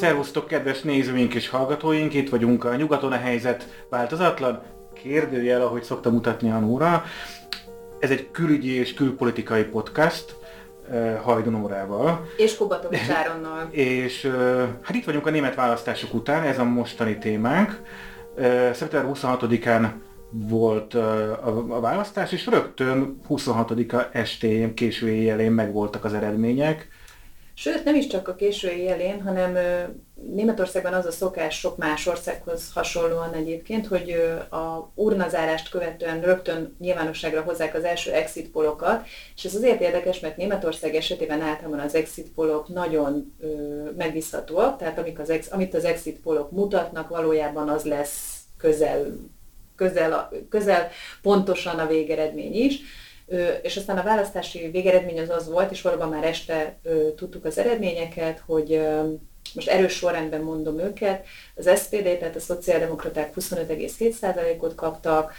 [0.00, 2.14] Szervusztok, kedves nézőink és hallgatóink!
[2.14, 4.62] Itt vagyunk a Nyugaton a helyzet változatlan.
[4.94, 7.04] Kérdőjel, ahogy szokta mutatni a Nóra.
[7.98, 10.36] Ez egy külügyi és külpolitikai podcast,
[10.88, 12.26] uh, Hajdon órával.
[12.36, 13.68] És Kubatovics Áronnal.
[13.96, 17.80] és uh, hát itt vagyunk a német választások után, ez a mostani témánk.
[18.36, 19.90] Uh, szeptember 26-án
[20.30, 26.88] volt a, választás, és rögtön 26-a estén, késő éjjelén megvoltak az eredmények.
[27.54, 29.56] Sőt, nem is csak a késői jelén, hanem
[30.14, 34.10] Németországban az a szokás sok más országhoz hasonlóan egyébként, hogy
[34.50, 40.36] a urnazárást követően rögtön nyilvánosságra hozzák az első exit polokat, és ez azért érdekes, mert
[40.36, 43.46] Németország esetében általában az exit polok nagyon ö,
[43.96, 49.16] megbízhatóak, tehát amik az ex, amit az exit polok mutatnak, valójában az lesz közel,
[49.80, 50.90] közel, közel
[51.22, 52.80] pontosan a végeredmény is.
[53.62, 56.78] És aztán a választási végeredmény az az volt, és valóban már este
[57.16, 58.80] tudtuk az eredményeket, hogy
[59.54, 65.32] most erős sorrendben mondom őket, az SPD, tehát a szociáldemokraták 25,7%-ot kaptak,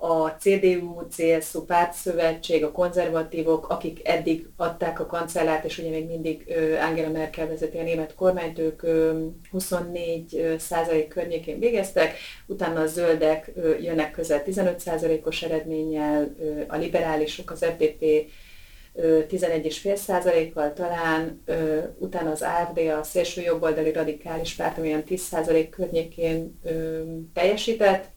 [0.00, 6.54] a CDU, CSU pártszövetség, a konzervatívok, akik eddig adták a kancellárt, és ugye még mindig
[6.80, 8.82] Angela Merkel vezeti a német kormányt, ők
[9.50, 16.34] 24 százalék környékén végeztek, utána a zöldek jönnek közel 15 százalékos eredménnyel,
[16.68, 18.04] a liberálisok, az FDP
[18.94, 21.42] 11,5 százalékkal talán,
[21.98, 26.60] utána az AFD, a szélső jobboldali radikális párt, olyan 10 százalék környékén
[27.34, 28.16] teljesített,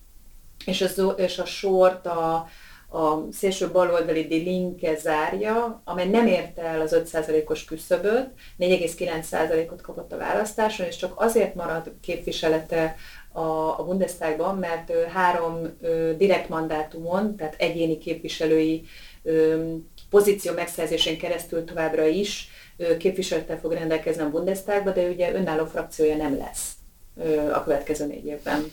[0.66, 2.48] és a, és a sort a,
[2.92, 10.12] a szélső baloldali Die Linke zárja, amely nem érte el az 5%-os küszöböt, 4,9%-ot kapott
[10.12, 12.96] a választáson, és csak azért marad képviselete
[13.32, 18.86] a, a Bundestagban, mert ö, három ö, direkt mandátumon, tehát egyéni képviselői
[19.24, 19.64] ö,
[20.10, 26.16] pozíció megszerzésén keresztül továbbra is ö, képviselettel fog rendelkezni a Bundestagba, de ugye önálló frakciója
[26.16, 26.72] nem lesz
[27.18, 28.72] ö, a következő négy évben.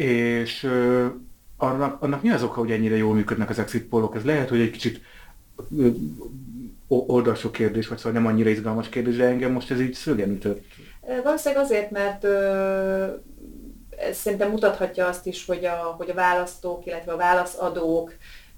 [0.00, 1.06] És ö,
[1.56, 4.16] annak, annak mi az oka, hogy ennyire jól működnek az exit polok?
[4.16, 5.00] Ez lehet, hogy egy kicsit
[5.78, 5.88] ö,
[6.88, 10.64] oldalsó kérdés, vagy szóval nem annyira izgalmas kérdés, de engem most ez így szögen ütött.
[11.22, 13.06] Valószínűleg azért, mert ö,
[13.98, 18.12] ez szerintem mutathatja azt is, hogy a, hogy a választók, illetve a válaszadók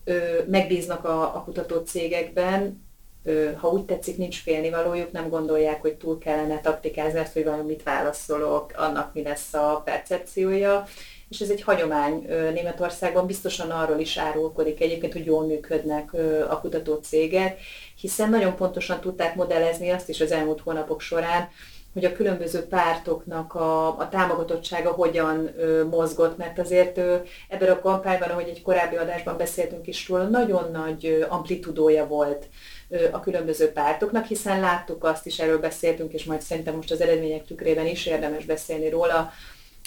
[0.04, 0.18] ö,
[0.50, 2.84] megbíznak a, a kutató cégekben,
[3.24, 7.82] ö, ha úgy tetszik, nincs félnivalójuk, nem gondolják, hogy túl kellene taktikázni ezt, hogy valamit
[7.82, 10.84] válaszolok, annak mi lesz a percepciója
[11.32, 16.12] és ez egy hagyomány Németországban, biztosan arról is árulkodik egyébként, hogy jól működnek
[16.48, 17.60] a kutató cégek,
[18.00, 21.48] hiszen nagyon pontosan tudták modellezni azt is az elmúlt hónapok során,
[21.92, 27.16] hogy a különböző pártoknak a, a támogatottsága hogyan ö, mozgott, mert azért ö,
[27.48, 32.48] ebben a kampányban, ahogy egy korábbi adásban beszéltünk is róla, nagyon nagy ö, amplitudója volt
[32.88, 37.00] ö, a különböző pártoknak, hiszen láttuk azt is, erről beszéltünk, és majd szerintem most az
[37.00, 39.32] eredmények tükrében is érdemes beszélni róla,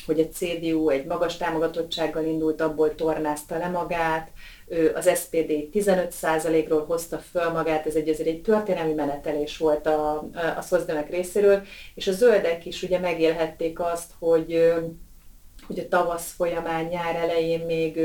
[0.05, 4.31] hogy a CDU egy magas támogatottsággal indult, abból tornázta le magát,
[4.95, 10.61] az SPD 15%-ról hozta föl magát, ez egy, azért egy történelmi menetelés volt a, a
[10.61, 11.61] szozdemek részéről,
[11.95, 14.73] és a zöldek is ugye megélhették azt, hogy,
[15.67, 17.99] hogy a tavasz folyamán, nyár elején még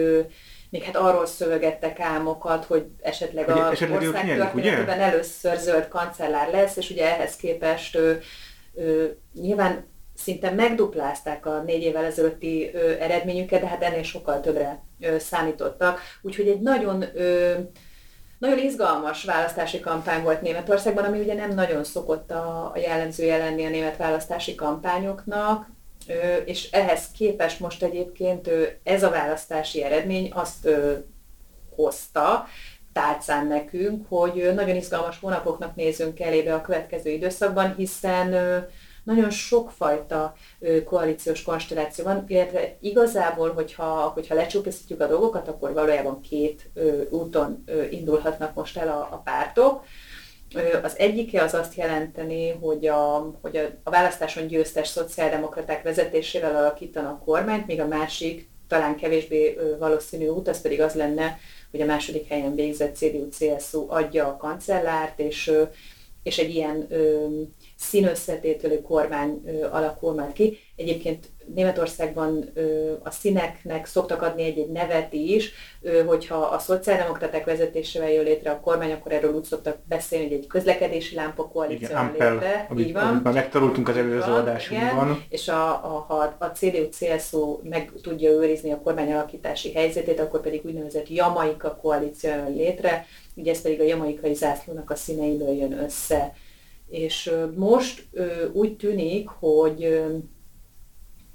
[0.70, 6.90] még hát arról szövegettek álmokat, hogy esetleg a ország történetében először zöld kancellár lesz, és
[6.90, 8.20] ugye ehhez képest ő,
[8.74, 9.89] ő, nyilván
[10.22, 16.00] szinte megduplázták a négy évvel ezelőtti ö, eredményüket, de hát ennél sokkal többre ö, számítottak.
[16.22, 17.54] Úgyhogy egy nagyon ö,
[18.38, 23.64] nagyon izgalmas választási kampány volt Németországban, ami ugye nem nagyon szokott a, a jellemzője lenni
[23.64, 25.66] a német választási kampányoknak,
[26.44, 28.50] és ehhez képest most egyébként
[28.82, 30.68] ez a választási eredmény azt
[31.76, 32.46] hozta,
[32.92, 38.34] tálcán nekünk, hogy nagyon izgalmas hónapoknak nézünk elébe a következő időszakban, hiszen
[39.04, 40.34] nagyon sokfajta
[40.84, 43.84] koalíciós konstelláció van, illetve igazából, hogyha,
[44.14, 46.70] hogyha lecsúpaszítjuk a dolgokat, akkor valójában két
[47.10, 49.84] úton indulhatnak most el a, a pártok.
[50.82, 57.24] Az egyike az azt jelenteni, hogy a, hogy a, a választáson győztes szociáldemokraták vezetésével alakítanak
[57.24, 61.38] kormányt, míg a másik, talán kevésbé valószínű út, az pedig az lenne,
[61.70, 65.52] hogy a második helyen végzett CDU-CSU adja a kancellárt, és,
[66.22, 66.86] és egy ilyen
[67.80, 70.58] színösszetételű kormány alakul majd ki.
[70.76, 72.50] Egyébként Németországban
[73.02, 75.52] a színeknek szoktak adni egy-egy nevet is,
[76.06, 80.46] hogyha a szociáldemokraták vezetésével jön létre a kormány, akkor erről úgy szoktak beszélni, hogy egy
[80.46, 82.66] közlekedési lámpa koalíció igen, Ampel, létre.
[82.70, 83.06] Amit, így van.
[83.06, 85.24] Amit már megtanultunk az előző adásunkban.
[85.28, 90.64] És a, a, ha a CDU-CSU meg tudja őrizni a kormány alakítási helyzetét, akkor pedig
[90.64, 96.32] úgynevezett Jamaika koalíció jön létre, ugye ez pedig a jamaikai zászlónak a színeiből jön össze.
[96.90, 98.08] És most
[98.52, 100.04] úgy tűnik, hogy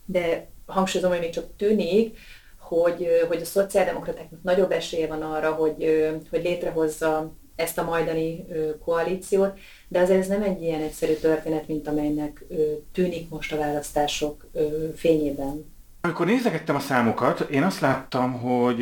[0.06, 2.18] de hangsúlyozom, hogy még csak tűnik,
[2.60, 8.46] hogy, hogy a szociáldemokratáknak nagyobb esélye van arra, hogy, hogy létrehozza ezt a majdani
[8.84, 12.46] koalíciót, de azért ez nem egy ilyen egyszerű történet, mint amelynek
[12.94, 14.48] tűnik most a választások
[14.96, 15.74] fényében.
[16.02, 18.80] Amikor nézegettem a számokat, én azt láttam, hogy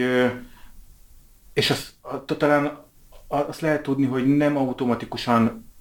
[1.53, 1.93] és azt,
[2.37, 2.83] talán
[3.27, 5.72] azt lehet tudni, hogy nem automatikusan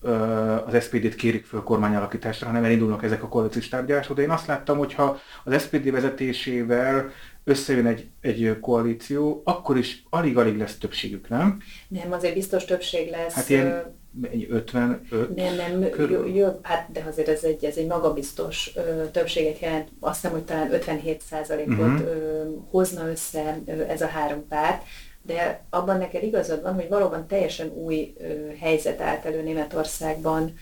[0.66, 4.16] az SPD-t kérik föl kormányalakításra, hanem elindulnak ezek a koalíciós tárgyalások.
[4.16, 7.10] De én azt láttam, hogy ha az SPD vezetésével
[7.44, 11.62] összejön egy, egy koalíció, akkor is alig-alig lesz többségük, nem?
[11.88, 13.34] Nem, azért biztos többség lesz.
[13.34, 14.00] Hát ilyen
[14.48, 16.26] 55 Nem, nem, körül.
[16.26, 19.88] Jó, jó, hát de azért ez egy, ez egy magabiztos ö, többséget jelent.
[20.00, 22.64] Azt hiszem, hogy talán 57 százalékot uh-huh.
[22.70, 24.82] hozna össze ö, ez a három párt
[25.22, 28.16] de abban neked igazad van, hogy valóban teljesen új
[28.60, 30.54] helyzet állt elő Németországban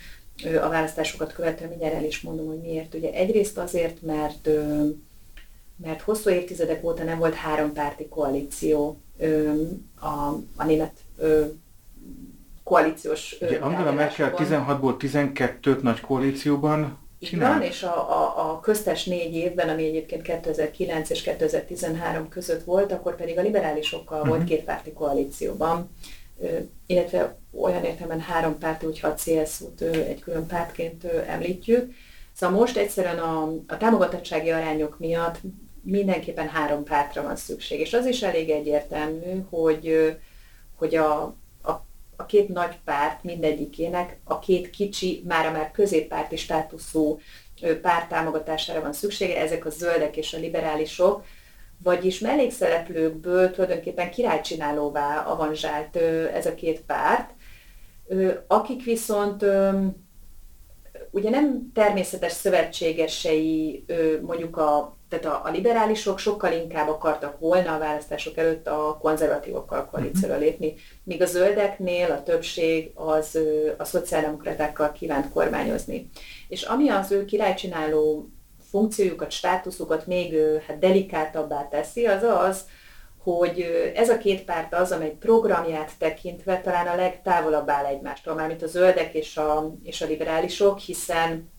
[0.45, 2.95] a választásokat követően, mindjárt el is mondom, hogy miért.
[2.95, 4.49] Ugye egyrészt azért, mert,
[5.77, 9.01] mert hosszú évtizedek óta nem volt hárompárti koalíció
[10.01, 10.09] a,
[10.57, 10.93] a német
[12.63, 17.53] koalíciós Ugye Angela Merkel 16-ból 12 nagy koalícióban Csinál.
[17.53, 22.93] van, és a, a, a köztes négy évben, ami egyébként 2009 és 2013 között volt,
[22.93, 24.37] akkor pedig a liberálisokkal uh-huh.
[24.37, 25.91] volt kétpárti koalícióban,
[26.87, 31.93] illetve olyan értelemben három párt, hogyha a CSU-t egy külön pártként említjük.
[32.33, 35.39] Szóval most egyszerűen a, a támogatottsági arányok miatt
[35.83, 37.81] mindenképpen három pártra van szükség.
[37.81, 40.17] És az is elég egyértelmű, hogy,
[40.77, 41.37] hogy a,
[42.21, 47.19] a két nagy párt mindegyikének a két kicsi, már már középpárti státuszú
[47.83, 51.25] párt támogatására van szüksége, ezek a zöldek és a liberálisok,
[51.83, 55.97] vagyis mellékszereplőkből tulajdonképpen királycsinálóvá avanzsált
[56.35, 57.31] ez a két párt,
[58.47, 59.45] akik viszont
[61.11, 63.85] ugye nem természetes szövetségesei
[64.23, 69.89] mondjuk a tehát a, a liberálisok sokkal inkább akartak volna a választások előtt a konzervatívokkal
[69.91, 70.43] koalícióra mhm.
[70.43, 70.75] lépni,
[71.05, 73.39] míg a zöldeknél a többség az
[73.79, 76.11] a szociáldemokratákkal kívánt kormányozni.
[76.49, 78.29] És ami az ő királycsináló
[78.71, 80.35] funkciójukat, státuszukat még
[80.67, 82.65] hát delikátabbá teszi, az az,
[83.23, 83.61] hogy
[83.95, 88.67] ez a két párt az, amely programját tekintve talán a legtávolabb áll egymástól, mármint a
[88.67, 91.51] zöldek és a, és a liberálisok, hiszen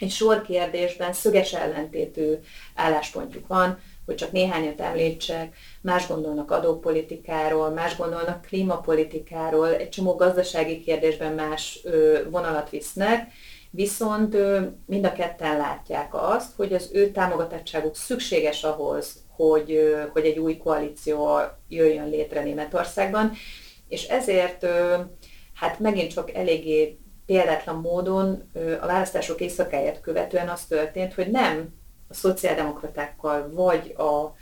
[0.00, 2.34] egy sor kérdésben szöges ellentétű
[2.74, 3.78] álláspontjuk van,
[4.08, 11.80] hogy csak néhányat említsek, más gondolnak adópolitikáról, más gondolnak klímapolitikáról, egy csomó gazdasági kérdésben más
[11.84, 13.32] ö, vonalat visznek,
[13.70, 20.02] viszont ö, mind a ketten látják azt, hogy az ő támogatottságuk szükséges ahhoz, hogy, ö,
[20.12, 23.32] hogy egy új koalíció jöjjön létre Németországban,
[23.88, 24.96] és ezért ö,
[25.54, 26.98] hát megint csak eléggé
[27.28, 31.68] példátlan módon a választások éjszakáját követően az történt, hogy nem
[32.08, 34.34] a szociáldemokratákkal vagy a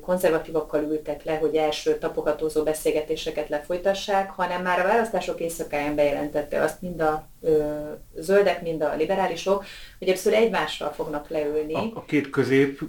[0.00, 6.80] konzervatívokkal ültek le, hogy első tapogatózó beszélgetéseket lefolytassák, hanem már a választások éjszakáján bejelentette azt
[6.82, 7.78] mind a ö,
[8.16, 9.64] zöldek, mind a liberálisok,
[9.98, 11.74] hogy először egymással fognak leülni.
[11.74, 12.80] A, a két közép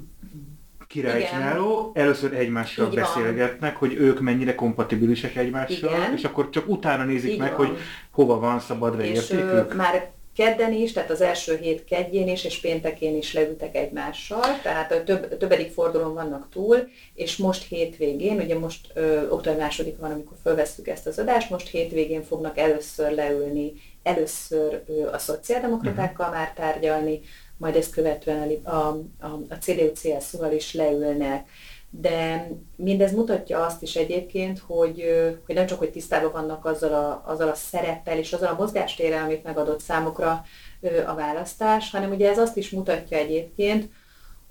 [0.91, 3.89] királycsináló, először egymással Így beszélgetnek, van.
[3.89, 6.13] hogy ők mennyire kompatibilisek egymással, Igen.
[6.13, 7.65] és akkor csak utána nézik Így meg, van.
[7.65, 7.77] hogy
[8.12, 9.75] hova van szabad értékük.
[9.75, 14.91] már kedden is, tehát az első hét kedjén is, és péntekén is leültek egymással, tehát
[14.91, 20.12] a több, többedik fordulón vannak túl, és most hétvégén, ugye most ö, október második van,
[20.12, 26.41] amikor felvesztük ezt az adást, most hétvégén fognak először leülni, először ö, a szociáldemokratákkal uh-huh.
[26.41, 27.21] már tárgyalni,
[27.62, 28.75] majd ezt követően a,
[29.20, 31.50] a, a CDU-CSU-val is leülnek.
[31.89, 35.03] De mindez mutatja azt is egyébként, hogy,
[35.46, 39.24] hogy nem csak, hogy tisztában vannak azzal a, azzal a szereppel és azzal a mozgástérrel,
[39.24, 40.44] amit megadott számukra
[41.06, 43.89] a választás, hanem ugye ez azt is mutatja egyébként,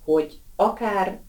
[0.03, 1.19] hogy akár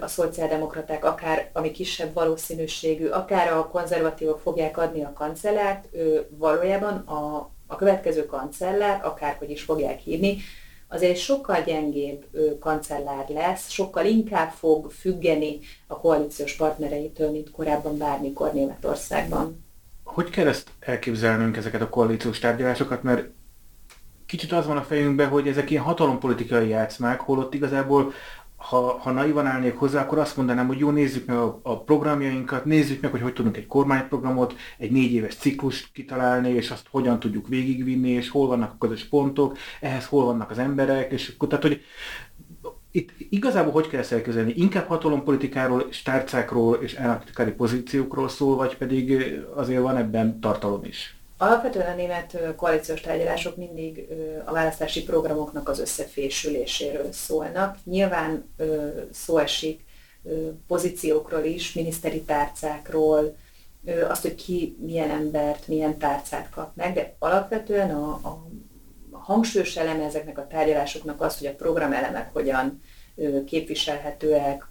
[0.00, 5.88] a szociáldemokraták, akár ami kisebb valószínűségű, akár a konzervatívok fogják adni a kancellárt,
[6.28, 10.38] valójában a, a következő kancellár, akárhogy is fogják hívni,
[10.92, 12.24] azért sokkal gyengébb
[12.60, 19.64] kancellár lesz, sokkal inkább fog függeni a koalíciós partnereitől, mint korábban bármikor Németországban.
[20.04, 23.28] Hogy kell ezt elképzelnünk, ezeket a koalíciós tárgyalásokat, mert
[24.26, 28.12] kicsit az van a fejünkben, hogy ezek ilyen hatalompolitikai játszmák, holott igazából
[28.62, 32.64] ha, ha naivan állnék hozzá, akkor azt mondanám, hogy jó, nézzük meg a, a programjainkat,
[32.64, 37.20] nézzük meg, hogy hogy tudunk egy kormányprogramot, egy négy éves ciklust kitalálni, és azt hogyan
[37.20, 41.48] tudjuk végigvinni, és hol vannak a közös pontok, ehhez hol vannak az emberek, és akkor
[41.48, 41.80] tehát, hogy
[42.90, 44.52] itt igazából hogy kell ezt elkezdeni?
[44.56, 51.16] Inkább hatalompolitikáról, tárcákról és államtikári pozíciókról szól, vagy pedig azért van ebben tartalom is?
[51.42, 54.06] Alapvetően a német koalíciós tárgyalások mindig
[54.44, 57.76] a választási programoknak az összefésüléséről szólnak.
[57.84, 58.54] Nyilván
[59.10, 59.84] szó esik
[60.66, 63.36] pozíciókról is, miniszteri tárcákról,
[64.08, 68.46] azt, hogy ki milyen embert, milyen tárcát kap meg, de alapvetően a, a
[69.10, 72.80] hangsúlyos eleme ezeknek a tárgyalásoknak az, hogy a programelemek hogyan
[73.46, 74.68] képviselhetőek,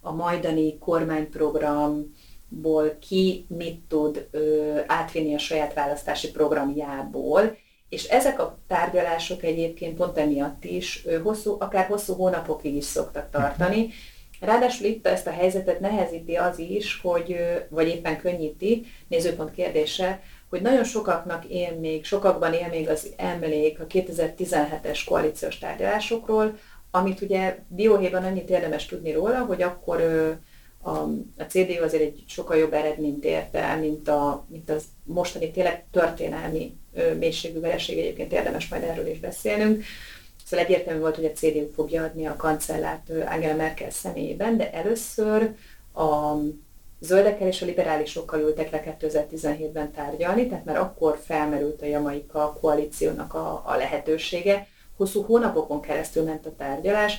[0.00, 2.14] a majdani kormányprogram,
[2.62, 7.56] ból ki mit tud ö, átvinni a saját választási programjából,
[7.88, 13.30] és ezek a tárgyalások egyébként pont emiatt is ö, hosszú, akár hosszú hónapokig is szoktak
[13.30, 13.90] tartani.
[14.40, 17.36] Ráadásul itt ezt a helyzetet nehezíti az is, hogy,
[17.68, 23.80] vagy éppen könnyíti, nézőpont kérdése, hogy nagyon sokaknak él még, sokakban él még az emlék
[23.80, 26.58] a 2017-es koalíciós tárgyalásokról,
[26.90, 30.00] amit ugye dióhéjban annyit érdemes tudni róla, hogy akkor
[30.84, 30.90] a,
[31.38, 35.84] a CDU azért egy sokkal jobb eredményt ért el, mint, a, mint az mostani tényleg
[35.90, 39.84] történelmi ö, mélységű vereség, egyébként érdemes majd erről is beszélnünk.
[40.44, 45.54] Szóval egyértelmű volt, hogy a CDU fogja adni a kancellát Angela Merkel személyében, de először
[45.94, 46.34] a
[47.00, 53.34] zöldekkel és a liberálisokkal ültek le 2017-ben tárgyalni, tehát már akkor felmerült a Jamaika koalíciónak
[53.34, 54.66] a, a lehetősége.
[54.96, 57.18] Hosszú hónapokon keresztül ment a tárgyalás,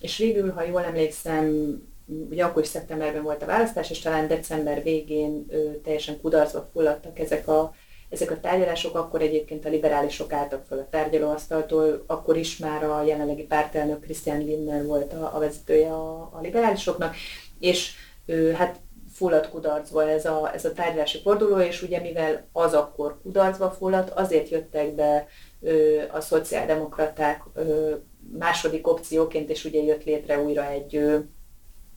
[0.00, 4.82] és végül, ha jól emlékszem, ugye akkor is szeptemberben volt a választás, és talán december
[4.82, 7.74] végén ö, teljesen kudarcba fulladtak ezek a,
[8.08, 13.02] ezek a tárgyalások, akkor egyébként a liberálisok álltak fel a tárgyalóasztaltól, akkor is már a
[13.02, 17.14] jelenlegi pártelnök Christian Lindner volt a, a vezetője a, a liberálisoknak,
[17.58, 17.92] és
[18.26, 18.80] ö, hát
[19.12, 24.10] fulladt kudarcba ez a, ez a tárgyalási forduló, és ugye mivel az akkor kudarcba fulladt,
[24.10, 25.26] azért jöttek be
[25.60, 27.94] ö, a szociáldemokraták ö,
[28.38, 31.18] második opcióként, és ugye jött létre újra egy ö,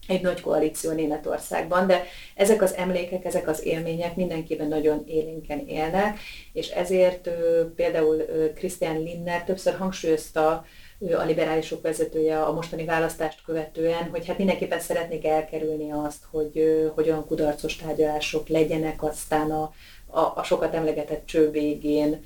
[0.08, 6.18] egy nagy koalíció Németországban, de ezek az emlékek, ezek az élmények mindenkiben nagyon élénken élnek,
[6.52, 7.30] és ezért
[7.76, 8.24] például
[8.54, 10.64] Christian Lindner többször hangsúlyozta,
[11.00, 17.08] a liberálisok vezetője a mostani választást követően, hogy hát mindenképpen szeretnék elkerülni azt, hogy, hogy
[17.08, 19.72] olyan kudarcos tárgyalások legyenek aztán a,
[20.06, 22.24] a, a sokat emlegetett cső végén,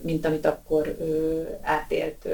[0.00, 0.96] mint amit akkor
[1.62, 2.28] átélt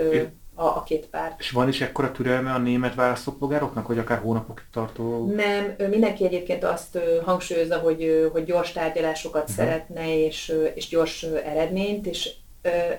[0.55, 1.41] a, a két párt.
[1.41, 5.27] És van is ekkora türelme a német választópolgároknak, hogy akár hónapokig tartó?
[5.27, 9.57] Nem, mindenki egyébként azt hangsúlyozza, hogy, hogy gyors tárgyalásokat uh-huh.
[9.57, 12.31] szeretne, és, és gyors eredményt, és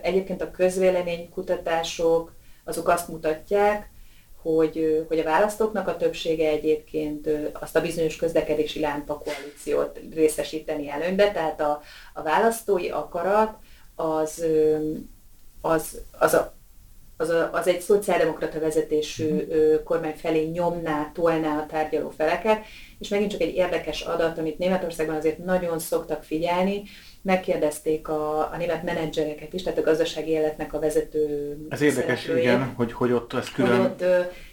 [0.02, 2.32] egyébként a közvéleménykutatások
[2.64, 3.92] azok azt mutatják,
[4.42, 11.32] hogy, hogy a választóknak a többsége egyébként azt a bizonyos közlekedési lámpa koalíciót részesíteni előnybe,
[11.32, 11.82] tehát a,
[12.14, 13.58] a választói akarat
[13.96, 14.46] az,
[15.62, 16.54] az, az a
[17.18, 19.84] az, a, az egy szociáldemokrata vezetésű uh-huh.
[19.84, 22.64] kormány felé nyomná, tolná a tárgyaló feleket,
[23.00, 26.84] és megint csak egy érdekes adat, amit Németországban azért nagyon szoktak figyelni,
[27.22, 32.74] megkérdezték a, a német menedzsereket is, tehát a gazdasági életnek a vezető Ez érdekes, igen,
[32.76, 33.78] hogy, hogy ott ez külön...
[33.78, 34.04] Hogy ott,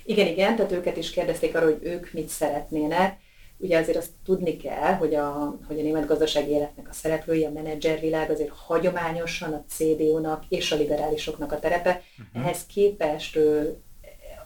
[0.04, 3.18] igen, igen, tehát őket is kérdezték arra, hogy ők mit szeretnének,
[3.60, 7.50] ugye azért azt tudni kell, hogy a, hogy a német gazdasági életnek a szereplői, a
[7.50, 12.02] menedzservilág azért hagyományosan a CDU-nak és a liberálisoknak a terepe.
[12.18, 12.44] Uh-huh.
[12.44, 13.38] Ehhez képest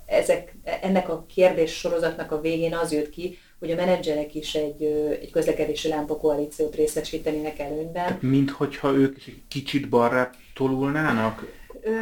[0.07, 4.83] ezek, ennek a kérdés sorozatnak a végén az jött ki, hogy a menedzserek is egy,
[5.21, 8.19] egy közlekedési lámpa koalíciót részesítenének előnyben.
[8.21, 9.19] Mint hogyha ők
[9.49, 11.47] kicsit balra tolulnának?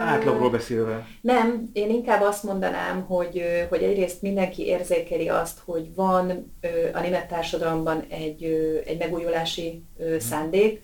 [0.00, 1.06] Átlagról beszélve.
[1.20, 6.52] Nem, én inkább azt mondanám, hogy, hogy egyrészt mindenki érzékeli azt, hogy van
[6.92, 8.44] a német társadalomban egy,
[8.86, 10.18] egy megújulási mhm.
[10.18, 10.82] szándék.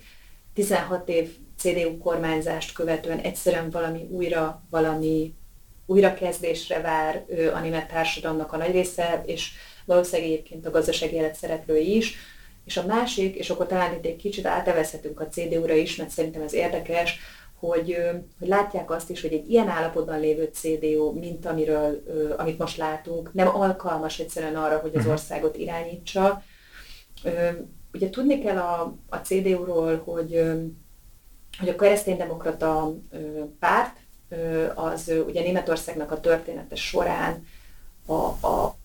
[0.54, 5.34] 16 év CDU kormányzást követően egyszerűen valami újra, valami
[5.86, 7.24] újrakezdésre vár
[7.54, 9.50] a német társadalomnak a nagy része, és
[9.84, 12.16] valószínűleg egyébként a gazdasági élet szereplői is.
[12.64, 16.42] És a másik, és akkor talán itt egy kicsit átevezhetünk a CDU-ra is, mert szerintem
[16.42, 17.18] ez érdekes,
[17.58, 17.96] hogy,
[18.38, 22.02] hogy látják azt is, hogy egy ilyen állapotban lévő CDU, mint amiről,
[22.36, 25.10] amit most látunk, nem alkalmas egyszerűen arra, hogy az mhm.
[25.10, 26.42] országot irányítsa.
[27.92, 30.42] Ugye tudni kell a, a CDU-ról, hogy,
[31.58, 32.94] hogy a kereszténydemokrata
[33.58, 33.96] párt
[34.74, 37.46] az ugye Németországnak a története során
[38.06, 38.77] a, a,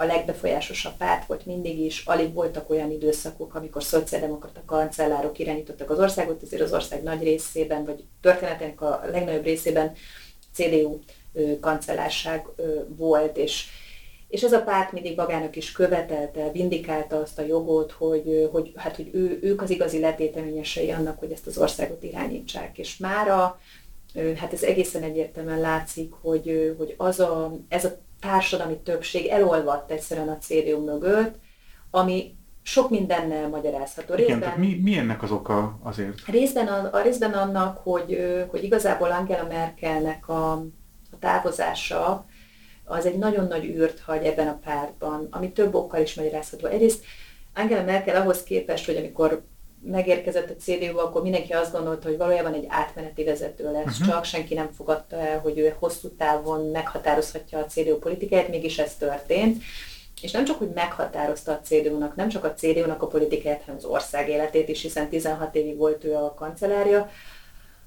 [0.00, 5.98] a legbefolyásosabb párt volt mindig is, alig voltak olyan időszakok, amikor szociáldemokrata kancellárok irányítottak az
[5.98, 9.92] országot, ezért az ország nagy részében, vagy történetének a legnagyobb részében
[10.52, 10.98] CDU
[11.60, 12.46] kancellárság
[12.96, 13.66] volt, és
[14.28, 18.96] és ez a párt mindig magának is követelte, vindikálta azt a jogot, hogy, hogy, hát,
[18.96, 22.78] hogy ő, ők az igazi letéteményesei annak, hogy ezt az országot irányítsák.
[22.78, 23.60] És mára
[24.36, 30.28] hát ez egészen egyértelműen látszik, hogy, hogy az a, ez a társadalmi többség elolvadt egyszerűen
[30.28, 31.34] a CDU mögött,
[31.90, 34.14] ami sok mindennel magyarázható.
[34.14, 36.26] Részben, Igen, tehát mi, mi ennek az oka azért?
[36.26, 38.18] Részben, a, a részben annak, hogy,
[38.50, 40.52] hogy igazából Angela Merkelnek a,
[41.10, 42.26] a távozása
[42.84, 46.66] az egy nagyon nagy űrt hagy ebben a pártban, ami több okkal is magyarázható.
[46.66, 47.04] Egyrészt
[47.54, 49.42] Angela Merkel ahhoz képest, hogy amikor
[49.82, 54.08] megérkezett a CDU, akkor mindenki azt gondolta, hogy valójában egy átmeneti vezető lesz, uh-huh.
[54.08, 58.94] csak senki nem fogadta el, hogy ő hosszú távon meghatározhatja a CDU politikáját, mégis ez
[58.94, 59.62] történt.
[60.22, 63.84] És nem csak, hogy meghatározta a CDU-nak, nem csak a CDU-nak a politikáját, hanem az
[63.84, 67.10] ország életét is, hiszen 16 évig volt ő a kancellárja,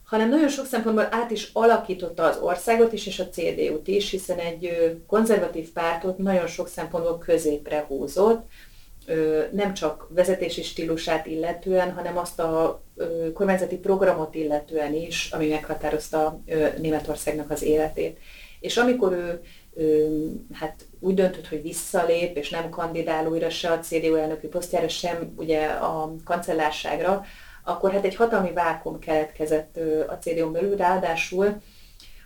[0.06, 4.38] hanem nagyon sok szempontból át is alakította az országot is, és a CDU-t is, hiszen
[4.38, 8.46] egy konzervatív pártot nagyon sok szempontból középre húzott,
[9.52, 12.84] nem csak vezetési stílusát illetően, hanem azt a
[13.34, 16.42] kormányzati programot illetően is, ami meghatározta
[16.78, 18.18] Németországnak az életét.
[18.60, 19.42] És amikor ő
[20.54, 25.34] hát úgy döntött, hogy visszalép, és nem kandidál újra se a CDU elnöki posztjára, sem
[25.36, 27.24] ugye a kancellárságra,
[27.64, 31.62] akkor hát egy hatalmi vákum keletkezett a CDU belül, ráadásul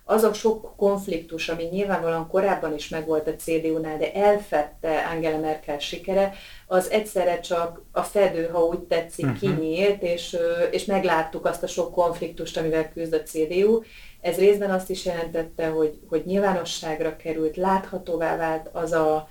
[0.09, 5.79] az a sok konfliktus, ami nyilvánvalóan korábban is megvolt a CDU-nál, de elfette Angela Merkel
[5.79, 6.33] sikere,
[6.67, 9.39] az egyszerre csak a fedő, ha úgy tetszik, uh-huh.
[9.39, 10.37] kinyílt, és,
[10.71, 13.81] és megláttuk azt a sok konfliktust, amivel küzd a CDU.
[14.21, 19.27] Ez részben azt is jelentette, hogy, hogy nyilvánosságra került, láthatóvá vált az a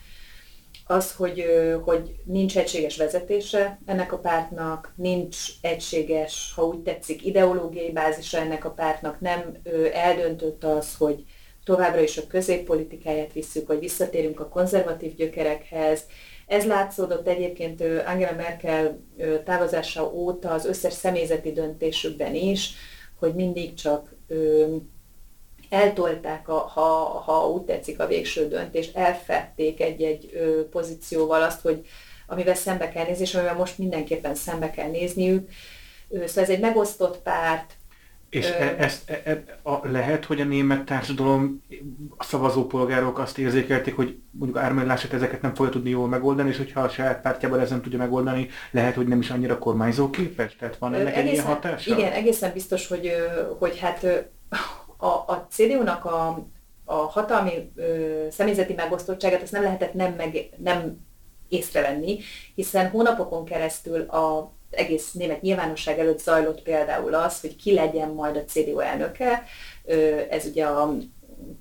[0.89, 1.45] az, hogy,
[1.83, 8.65] hogy nincs egységes vezetése ennek a pártnak, nincs egységes, ha úgy tetszik, ideológiai bázisa ennek
[8.65, 9.57] a pártnak, nem
[9.93, 11.25] eldöntött az, hogy
[11.65, 16.07] továbbra is a középpolitikáját visszük, vagy visszatérünk a konzervatív gyökerekhez.
[16.47, 19.01] Ez látszódott egyébként Angela Merkel
[19.45, 22.75] távozása óta az összes személyzeti döntésükben is,
[23.19, 24.15] hogy mindig csak
[25.77, 30.31] eltolták, a, ha, ha úgy tetszik a végső döntést, elfették egy-egy
[30.71, 31.87] pozícióval azt, hogy
[32.27, 35.51] amivel szembe kell nézni, és amivel most mindenképpen szembe kell nézniük.
[36.11, 37.75] Szóval ez egy megosztott párt,
[38.29, 41.63] és e, ez, e, e, a, lehet, hogy a német társadalom,
[42.17, 46.57] a szavazópolgárok azt érzékelték, hogy mondjuk Ármen Lásset ezeket nem fogja tudni jól megoldani, és
[46.57, 50.57] hogyha a saját pártjában ez nem tudja megoldani, lehet, hogy nem is annyira kormányzóképes?
[50.57, 51.97] Tehát van ennek egészen, egy ilyen hatása?
[51.97, 53.13] Igen, egészen biztos, hogy,
[53.59, 54.29] hogy hát
[54.97, 56.47] a, a CDU-nak a,
[56.85, 61.05] a hatalmi ö, személyzeti megosztottságát azt nem lehetett nem, meg, nem
[61.49, 62.19] észrevenni,
[62.55, 68.37] hiszen hónapokon keresztül a egész német nyilvánosság előtt zajlott például az, hogy ki legyen majd
[68.37, 69.43] a CDU elnöke.
[70.31, 70.95] Ez ugye a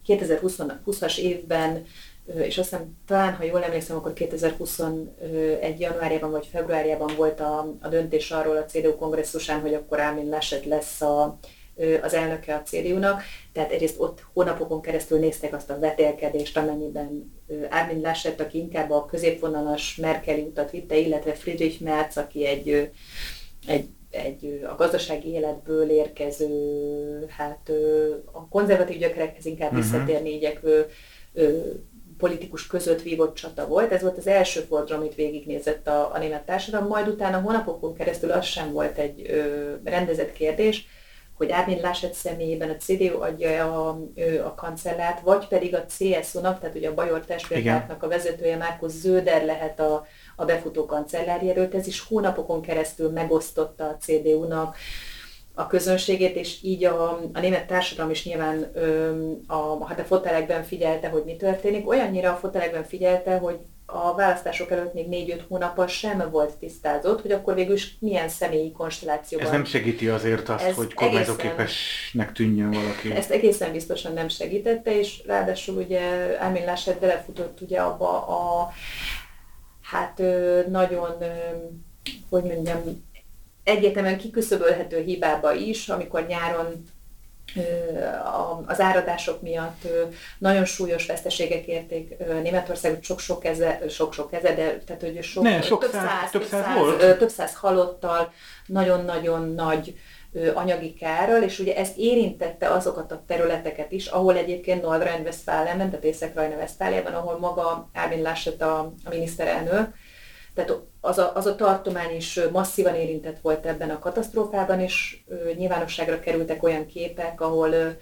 [0.07, 1.85] 2020-as évben,
[2.25, 5.79] és azt hiszem talán, ha jól emlékszem, akkor 2021.
[5.79, 10.65] januárjában vagy februárjában volt a, a döntés arról a CDU kongresszusán, hogy akkor Ámin Laschet
[10.65, 11.39] lesz a,
[12.01, 13.21] az elnöke a CDU-nak,
[13.53, 17.33] tehát egyrészt ott hónapokon keresztül néztek azt a vetélkedést, amennyiben
[17.69, 22.91] Armin Laschet, aki inkább a középvonalas Merkeli utat vitte, illetve Friedrich Merz, aki egy,
[23.67, 23.85] egy
[24.15, 27.71] egy a gazdasági életből érkező, hát
[28.31, 29.83] a konzervatív gyökerekhez inkább uh-huh.
[29.83, 30.85] visszatérni igyekvő
[32.17, 33.91] politikus között vívott csata volt.
[33.91, 38.31] Ez volt az első forduló, amit végignézett a, a német társadalom, majd utána hónapokon keresztül
[38.31, 40.87] az sem volt egy ö, rendezett kérdés,
[41.37, 43.99] hogy Ármin Laschet személyében a CDU adja a,
[44.45, 49.45] a kancellát, vagy pedig a CSU-nak, tehát ugye a Bajor testvérpártnak a vezetője Márkusz Zöder
[49.45, 51.75] lehet a, a befutó kancellárjelölt.
[51.75, 54.75] Ez is hónapokon keresztül megosztotta a CDU-nak
[55.53, 59.11] a közönségét, és így a, a német társadalom is nyilván ö,
[59.47, 61.87] a, hát a fotelekben figyelte, hogy mi történik.
[61.87, 67.31] Olyannyira a fotelekben figyelte, hogy a választások előtt még 4-5 hónappal sem volt tisztázott, hogy
[67.31, 69.47] akkor végül is milyen személyi konstellációban.
[69.47, 73.11] Ez nem segíti azért azt, hogy kormányzóképesnek tűnjön valaki.
[73.11, 76.01] Ezt egészen biztosan nem segítette, és ráadásul ugye
[76.41, 78.71] Armin Laschet belefutott ugye abba a
[79.81, 80.21] hát
[80.69, 81.15] nagyon,
[82.29, 83.05] hogy mondjam,
[83.63, 86.85] egyértelműen kiküszöbölhető hibába is, amikor nyáron
[88.65, 89.87] az áradások miatt
[90.37, 95.81] nagyon súlyos veszteségek érték Németországot, sok-sok keze, sok-sok keze, de tehát hogy sok, ne, sok
[95.81, 96.63] több, száz, száz, több száz,
[96.99, 98.33] száz, több száz halottal,
[98.65, 99.95] nagyon-nagyon nagy
[100.53, 107.13] anyagi kárral, és ugye ez érintette azokat a területeket is, ahol egyébként Nordrhein-Westfalenben, tehát Észak-Rajna-Westfáliában,
[107.13, 109.93] ahol maga Armin Laschet a, a miniszterelnök,
[110.55, 115.23] tehát az a, az a tartomány is masszívan érintett volt ebben a katasztrófában, és
[115.57, 117.97] nyilvánosságra kerültek olyan képek, ahol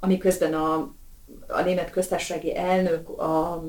[0.00, 0.94] amiközben a
[1.46, 3.64] a német köztársasági elnök a,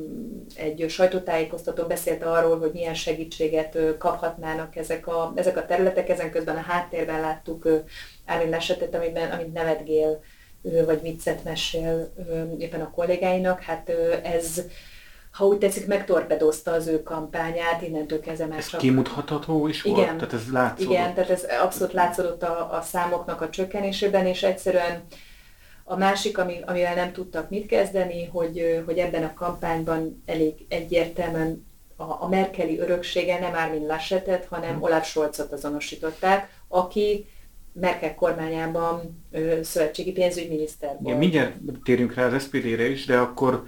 [0.56, 6.56] egy sajtótájékoztatón beszélt arról, hogy milyen segítséget kaphatnának ezek a, ezek a területek, ezen közben
[6.56, 7.68] a háttérben láttuk
[8.26, 10.24] Árvin esetet, amiben, amit nevetgél
[10.62, 12.14] vagy viccet mesél
[12.58, 13.90] éppen a kollégáinak, hát
[14.24, 14.62] ez
[15.34, 18.80] ha úgy tetszik, megtorpedozta az ő kampányát, innentől kezdve már ez csak...
[18.80, 20.16] kimutatható is igen, volt?
[20.18, 20.94] Tehát ez látszódott?
[20.94, 25.04] Igen, tehát ez abszolút látszódott a, a számoknak a csökkenésében, és egyszerűen
[25.84, 31.66] a másik, ami, amivel nem tudtak mit kezdeni, hogy, hogy ebben a kampányban elég egyértelműen
[31.96, 34.84] a, a Merkeli öröksége nem Armin Laschetet, hanem hmm.
[34.84, 37.28] Olaf Scholzot azonosították, aki
[37.74, 41.06] Merkel kormányában ö, szövetségi pénzügyminiszter volt.
[41.06, 43.64] Igen, mindjárt térjünk rá az SPD-re is, de akkor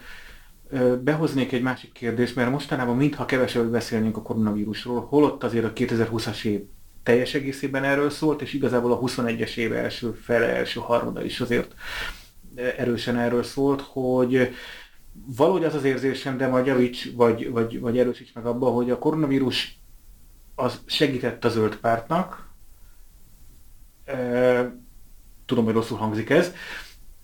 [1.03, 6.43] behoznék egy másik kérdést, mert mostanában mintha kevesebbet beszélnénk a koronavírusról, holott azért a 2020-as
[6.43, 6.61] év
[7.03, 11.73] teljes egészében erről szólt, és igazából a 21-es éve első fele, első harmada is azért
[12.55, 14.53] erősen erről szólt, hogy
[15.25, 18.97] valahogy az az érzésem, de majd javíts, vagy, vagy, vagy erősíts meg abba, hogy a
[18.97, 19.79] koronavírus
[20.55, 22.49] az segített a zöld pártnak,
[25.45, 26.53] tudom, hogy rosszul hangzik ez,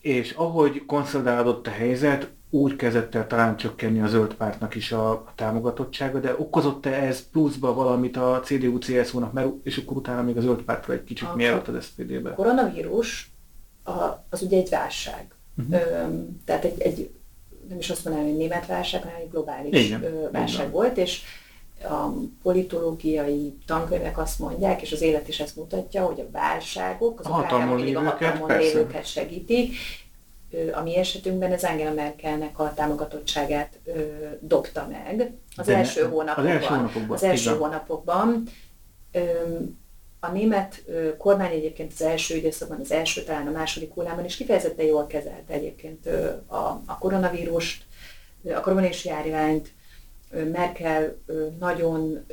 [0.01, 5.11] és ahogy konszolidálódott a helyzet, úgy kezdett el talán csökkenni a zöld pártnak is a,
[5.11, 10.41] a támogatottsága, de okozott-e ez pluszba valamit a CDU-CSU-nak, mert és akkor utána még a
[10.41, 12.29] zöld pártra egy kicsit mielőtt az SPD-be?
[12.29, 13.31] A koronavírus
[13.83, 13.91] a,
[14.29, 15.35] az ugye egy válság.
[15.57, 15.73] Uh-huh.
[15.73, 16.05] Ö,
[16.45, 17.11] tehát egy, egy,
[17.67, 20.29] nem is azt mondanám, hogy német válság, hanem egy globális Igen.
[20.31, 20.71] Válság Igen.
[20.71, 21.21] volt, és
[21.84, 22.13] a
[22.44, 27.36] politológiai tankönyvek azt mondják, és az élet is ezt mutatja, hogy a válságok azok a
[27.36, 29.76] hatalmon lévőket, a hatalmon lévőket segítik,
[30.74, 34.02] a mi esetünkben ez Angela Merkelnek a támogatottságát ö,
[34.39, 36.46] dobta meg az De első hónapokban.
[36.46, 37.15] Az első hónapokban.
[37.15, 38.44] Az első hónapokban.
[39.12, 39.22] Ö,
[40.20, 44.36] a német ö, kormány egyébként az első időszakban, az első, talán a második hullámban is
[44.36, 47.84] kifejezetten jól kezelte egyébként ö, a, a koronavírust,
[48.56, 49.72] a koronavírus járványt.
[50.52, 51.17] Merkel
[51.60, 52.26] nagyon,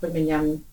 [0.00, 0.68] hogy mondjam,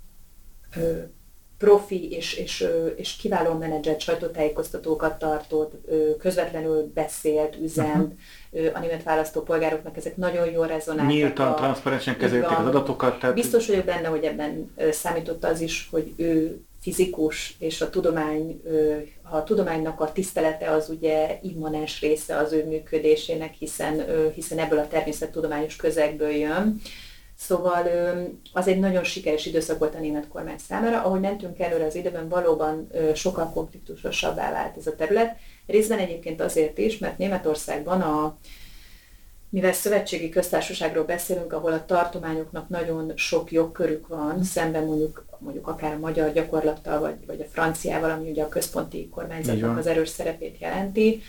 [1.58, 5.74] profi és, és, és kiváló menedzsert sajtótájékoztatókat tartott,
[6.20, 8.13] közvetlenül beszélt, üzent,
[8.52, 8.76] uh-huh.
[8.76, 11.12] a német választópolgároknak ezek nagyon jól rezonáltak.
[11.13, 13.20] Nyíltan, transzparensen kezelték az adatokat.
[13.20, 13.36] Tehát...
[13.36, 18.62] Biztos vagyok benne, hogy ebben számított az is, hogy ő fizikus, és a tudomány,
[19.22, 24.88] a tudománynak a tisztelete az ugye immanens része az ő működésének, hiszen, hiszen ebből a
[24.88, 26.82] természettudományos közegből jön
[27.40, 27.88] Szóval
[28.54, 31.02] az egy nagyon sikeres időszak volt a német kormány számára.
[31.02, 35.38] Ahogy mentünk előre az időben, valóban sokkal konfliktusosabbá vált ez a terület.
[35.68, 38.38] Részben egyébként azért is, mert Németországban a
[39.50, 45.93] mivel szövetségi köztársaságról beszélünk, ahol a tartományoknak nagyon sok jogkörük van, szemben mondjuk, mondjuk akár
[45.93, 50.58] a magyar gyakorlattal, vagy, vagy a franciával, ami ugye a központi kormányzatnak az erős szerepét
[50.60, 51.21] jelenti,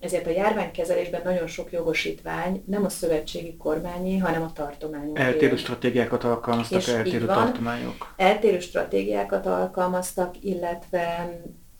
[0.00, 5.18] ezért a járványkezelésben nagyon sok jogosítvány nem a szövetségi kormányi, hanem a tartományok.
[5.18, 8.14] Eltérő stratégiákat alkalmaztak, és eltérő van, tartományok.
[8.16, 11.30] Eltérő stratégiákat alkalmaztak, illetve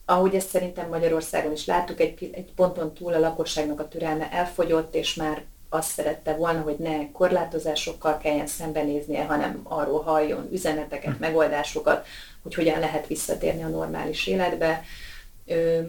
[0.04, 4.94] ahogy ezt szerintem Magyarországon is láttuk, egy, egy ponton túl a lakosságnak a türelme elfogyott,
[4.94, 11.20] és már azt szerette volna, hogy ne korlátozásokkal kelljen szembenéznie, hanem arról halljon üzeneteket, hm.
[11.20, 12.06] megoldásokat,
[12.42, 14.82] hogy hogyan lehet visszatérni a normális életbe.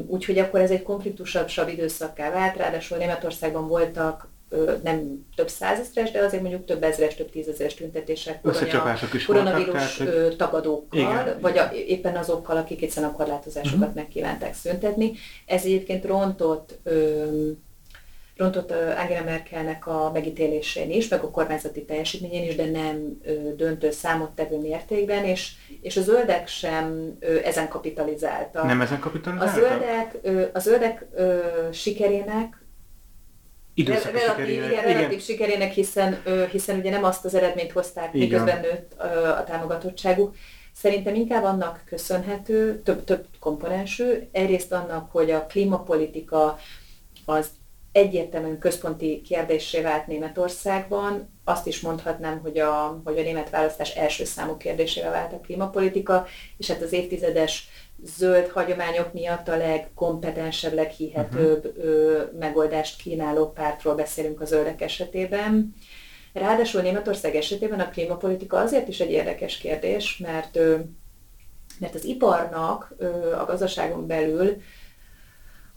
[0.07, 4.29] Úgyhogy akkor ez egy konfliktusabb időszakká vált, ráadásul Németországban voltak
[4.83, 8.41] nem több százezres, de azért mondjuk több ezres, több tízezeres tüntetések
[9.25, 13.95] koronavírus voltak, tagadókkal, igen, vagy a, éppen azokkal, akik egyszerűen a korlátozásokat uh-huh.
[13.95, 15.11] meg kívánták szüntetni.
[15.45, 16.79] Ez egyébként rontott
[18.37, 23.21] rontott Angela Merkelnek a megítélésén is, meg a kormányzati teljesítményén is, de nem
[23.55, 28.63] döntő számottevő mértékben, és, és a zöldek sem ezen kapitalizáltak.
[28.63, 29.55] Nem ezen kapitalizáltak?
[29.55, 30.17] A zöldek,
[30.53, 31.05] a zöldek
[31.71, 32.65] sikerének
[33.73, 34.71] Időszaki relatív, sikerének.
[34.71, 35.19] Igen, relatív igen.
[35.19, 36.21] sikerének, hiszen,
[36.51, 38.27] hiszen ugye nem azt az eredményt hozták, igen.
[38.27, 38.93] miközben nőtt
[39.39, 40.35] a támogatottságuk.
[40.73, 46.59] Szerintem inkább annak köszönhető, több, több komponensű, egyrészt annak, hogy a klímapolitika
[47.25, 47.47] az
[47.97, 51.29] egyértelműen központi kérdésé vált Németországban.
[51.43, 56.25] Azt is mondhatnám, hogy a, hogy a német választás első számú kérdésével vált a klímapolitika,
[56.57, 57.69] és hát az évtizedes
[58.03, 61.83] zöld hagyományok miatt a legkompetensebb, leghihetőbb uh-huh.
[61.83, 65.75] ö, megoldást kínáló pártról beszélünk a zöldek esetében.
[66.33, 70.77] Ráadásul Németország esetében a klímapolitika azért is egy érdekes kérdés, mert ö,
[71.79, 72.95] mert az iparnak
[73.39, 74.61] a gazdaságon belül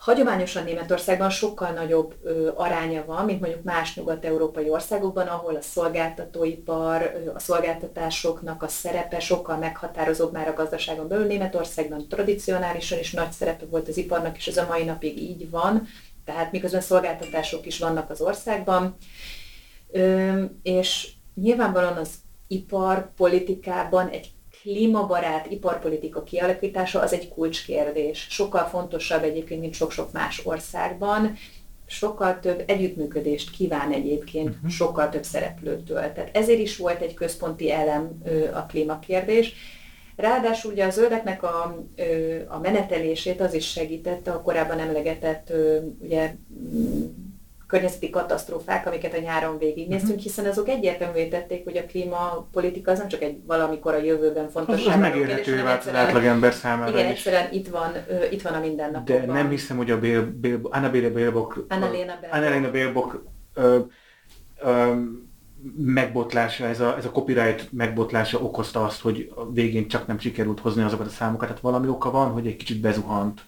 [0.01, 7.03] Hagyományosan Németországban sokkal nagyobb ö, aránya van, mint mondjuk más nyugat-európai országokban, ahol a szolgáltatóipar,
[7.03, 11.27] ö, a szolgáltatásoknak a szerepe sokkal meghatározóbb már a gazdaságon belül.
[11.27, 15.87] Németországban tradicionálisan is nagy szerepe volt az iparnak, és ez a mai napig így van,
[16.25, 18.97] tehát miközben szolgáltatások is vannak az országban.
[19.91, 22.11] Ö, és nyilvánvalóan az
[22.47, 24.31] iparpolitikában egy
[24.63, 28.27] klímabarát iparpolitika kialakítása az egy kulcskérdés.
[28.31, 31.37] Sokkal fontosabb egyébként, mint sok-sok más országban.
[31.87, 34.71] Sokkal több együttműködést kíván egyébként uh-huh.
[34.71, 36.13] sokkal több szereplőtől.
[36.13, 38.23] Tehát ezért is volt egy központi elem
[38.55, 39.53] a klímakérdés.
[40.17, 41.85] Ráadásul ugye a zöldeknek a,
[42.49, 45.53] a menetelését az is segítette a korábban emlegetett
[46.01, 46.35] ugye
[47.71, 50.25] környezeti katasztrófák, amiket a nyáron végignéztünk, uh-huh.
[50.25, 54.87] hiszen azok egyértelművé tették, hogy a klímapolitika az nem csak egy valamikor a jövőben fontos.
[54.87, 57.11] Az, az megérhető vált az átlagember számára Igen, is.
[57.11, 59.27] egyszerűen itt van, uh, itt van a mindennapokban.
[59.27, 61.67] De nem hiszem, hogy a Bél, Bél, Anna Bélbok,
[62.31, 63.23] Anna Bélbok
[65.77, 70.61] megbotlása, ez a, ez a copyright megbotlása okozta azt, hogy a végén csak nem sikerült
[70.61, 71.49] hozni azokat a számokat.
[71.49, 73.45] Tehát valami oka van, hogy egy kicsit bezuhant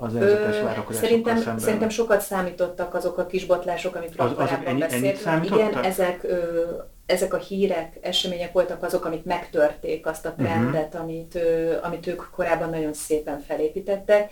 [0.00, 1.58] az előzetes várakozásokkal szerintem, szemben?
[1.58, 5.44] Szerintem sokat számítottak azok a kis botlások, amikről az, azok ennyi, beszéltünk.
[5.44, 6.62] Igen, ezek, ö,
[7.06, 11.00] ezek a hírek, események voltak azok, amik megtörték azt a trendet, uh-huh.
[11.00, 14.30] amit, ö, amit ők korábban nagyon szépen felépítettek.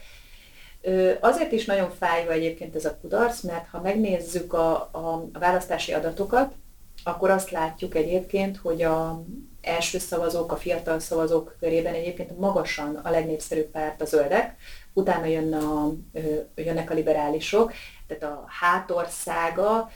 [0.81, 5.38] Ö, azért is nagyon fájva egyébként ez a kudarc, mert ha megnézzük a, a, a
[5.38, 6.52] választási adatokat,
[7.05, 9.22] akkor azt látjuk egyébként, hogy a
[9.62, 14.57] első szavazók, a fiatal szavazók körében egyébként magasan a legnépszerűbb párt a zöldek,
[14.96, 15.92] utána jön a,
[16.54, 17.72] jönnek a liberálisok,
[18.06, 19.90] tehát a hátországa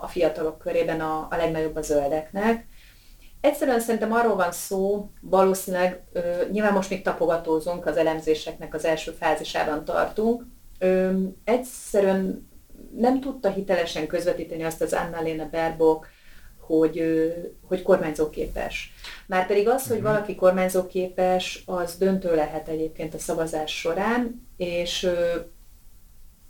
[0.00, 2.66] a, fiatalok körében a, a legnagyobb a zöldeknek.
[3.40, 6.02] Egyszerűen szerintem arról van szó, valószínűleg
[6.50, 10.44] nyilván most még tapogatózunk, az elemzéseknek az első fázisában tartunk,
[11.44, 12.50] egyszerűen
[12.96, 16.06] nem tudta hitelesen közvetíteni azt az Annalena Baerbock,
[16.66, 17.04] hogy,
[17.68, 18.92] hogy kormányzóképes.
[19.26, 20.06] Már pedig az, hogy mhm.
[20.06, 25.04] valaki kormányzóképes, az döntő lehet egyébként a szavazás során, és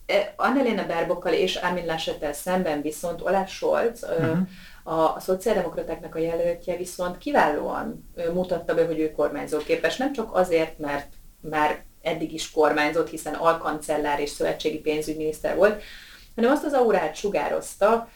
[0.07, 4.39] e, Annalena Baerbokkal és Armin Laschettel szemben viszont Olaf Scholz, uh-huh.
[4.83, 9.97] a, a szociáldemokratáknak a jelöltje viszont kiválóan mutatta be, hogy ő kormányzóképes.
[9.97, 15.83] Nem csak azért, mert már eddig is kormányzott, hiszen alkancellár és szövetségi pénzügyminiszter volt,
[16.35, 18.09] hanem azt az aurát sugározta,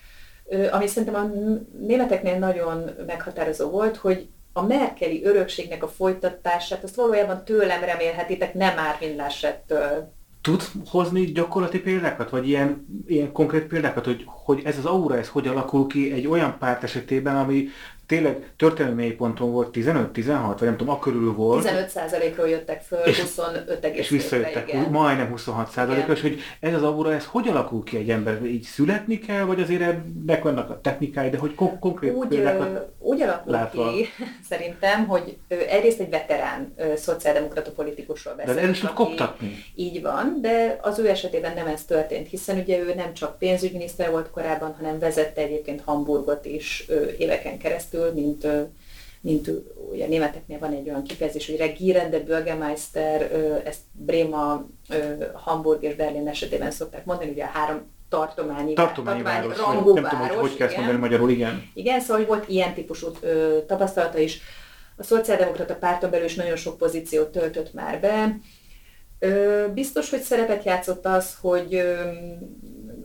[0.70, 1.30] ami szerintem a
[1.78, 8.78] németeknél nagyon meghatározó volt, hogy a merkeli örökségnek a folytatását, azt valójában tőlem remélhetitek, nem
[8.78, 10.12] Árvin Laschettől.
[10.40, 15.28] Tud hozni gyakorlati példákat, vagy ilyen, ilyen konkrét példákat, hogy, hogy ez az aura, ez
[15.28, 17.68] hogy alakul ki egy olyan párt esetében, ami
[18.07, 21.69] tényleg történelmi mélyponton volt 15-16, vagy nem tudom, a körül volt.
[21.69, 24.90] 15%-ról jöttek föl, és, 25 És visszajöttek, igen.
[24.90, 28.45] majdnem 26 százalékos, hogy ez az aura, ez hogy alakul ki egy ember?
[28.45, 32.88] Így születni kell, vagy azért ennek vannak a technikái, de hogy kon- konkrét úgy, példákat
[32.99, 33.90] Úgy alakul látva.
[33.90, 34.07] ki,
[34.51, 38.61] szerintem, hogy egyrészt egy veterán szociáldemokrata politikusról beszélünk.
[38.61, 39.55] De el is tud koptatni.
[39.75, 44.11] Így van, de az ő esetében nem ez történt, hiszen ugye ő nem csak pénzügyminiszter
[44.11, 46.87] volt korábban, hanem vezette egyébként Hamburgot is
[47.19, 48.46] éveken keresztül keresztül, mint,
[49.20, 49.50] mint
[49.92, 53.32] ugye németeknél van egy olyan kifejezés, hogy Regierende Bürgermeister,
[53.64, 54.66] ezt Bréma,
[55.32, 60.18] Hamburg és Berlin esetében szokták mondani, ugye a három tartományi, tartományi, város, rangú nem város,
[60.18, 61.70] tudom, hogy, hogy kell ezt mondani magyarul, igen.
[61.74, 64.40] Igen, szóval hogy volt ilyen típusú ö, tapasztalata is.
[64.96, 68.38] A szociáldemokrata párton belül is nagyon sok pozíciót töltött már be.
[69.18, 72.00] Ö, biztos, hogy szerepet játszott az, hogy ö,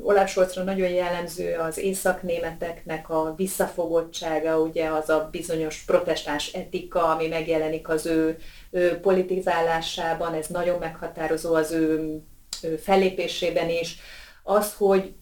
[0.04, 7.28] Olaf Scholzra nagyon jellemző az északnémeteknek a visszafogottsága, ugye az a bizonyos protestáns etika, ami
[7.28, 8.38] megjelenik az ő,
[8.72, 12.20] ő politizálásában, ez nagyon meghatározó az ő,
[12.62, 13.98] ő fellépésében is.
[14.44, 15.14] Az, hogy,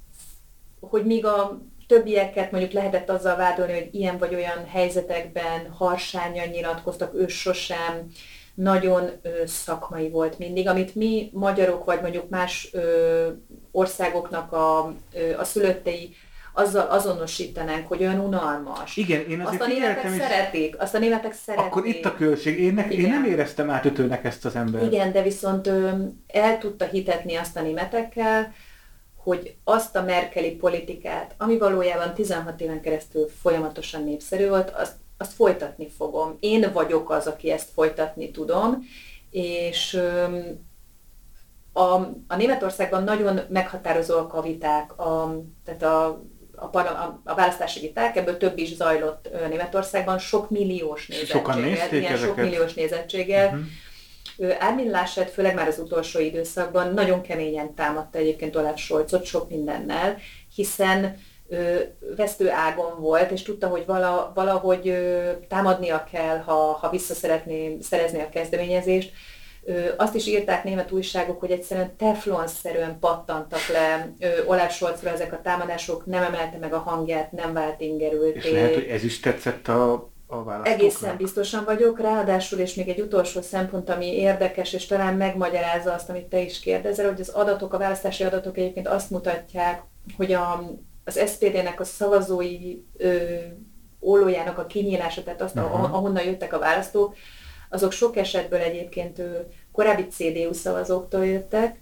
[0.80, 7.14] hogy míg a többieket mondjuk lehetett azzal vádolni, hogy ilyen vagy olyan helyzetekben harsányan nyilatkoztak,
[7.14, 8.12] ő sosem,
[8.62, 13.28] nagyon ö, szakmai volt mindig, amit mi magyarok, vagy mondjuk más ö,
[13.72, 16.16] országoknak a, ö, a szülöttei
[16.54, 18.98] azzal azonosítanánk, hogy olyan unalmas.
[18.98, 20.22] Igen, én azért Azt a németek is...
[20.22, 21.66] szeretik, azt a németek szeretik.
[21.66, 22.60] Akkor itt a költség.
[22.60, 24.86] Én, ne, én nem éreztem átütőnek ezt az embert.
[24.86, 25.90] Igen, de viszont ö,
[26.28, 28.54] el tudta hitetni azt a németekkel,
[29.16, 35.34] hogy azt a merkeli politikát, ami valójában 16 éven keresztül folyamatosan népszerű volt, azt azt
[35.34, 36.38] folytatni fogom.
[36.40, 38.78] Én vagyok az, aki ezt folytatni tudom,
[39.30, 40.02] és
[41.74, 41.94] a,
[42.28, 46.24] a Németországban nagyon meghatározóak a viták, a, tehát a,
[46.56, 51.60] a, a, a választási viták, ebből több is zajlott Németországban, sok milliós nézettséggel.
[51.92, 52.28] Ilyen ezeket?
[52.28, 53.46] sok milliós nézettséggel.
[53.48, 54.56] Uh-huh.
[54.60, 60.18] Armin Laschet főleg már az utolsó időszakban nagyon keményen támadta egyébként Olaf Scholzot sok mindennel,
[60.56, 61.18] hiszen
[62.16, 64.94] vesztő ágon volt, és tudta, hogy vala, valahogy
[65.48, 69.12] támadnia kell, ha, ha vissza szeretné szerezni a kezdeményezést.
[69.98, 74.14] Azt is írták német újságok, hogy egyszerűen teflonszerűen pattantak le
[74.46, 78.36] Olaf Scholzra ezek a támadások, nem emelte meg a hangját, nem vált ingerült.
[78.36, 79.94] És lehet, hogy ez is tetszett a,
[80.28, 85.94] a Egészen biztosan vagyok, ráadásul, és még egy utolsó szempont, ami érdekes, és talán megmagyarázza
[85.94, 89.82] azt, amit te is kérdezel, hogy az adatok, a választási adatok egyébként azt mutatják,
[90.18, 90.64] hogy a,
[91.16, 93.36] az SPD-nek a szavazói ö,
[94.02, 95.96] ólójának a kinyílása, tehát azt, uh-huh.
[95.96, 97.16] ahonnan jöttek a választók,
[97.70, 101.80] azok sok esetből egyébként ő, korábbi CDU szavazóktól jöttek,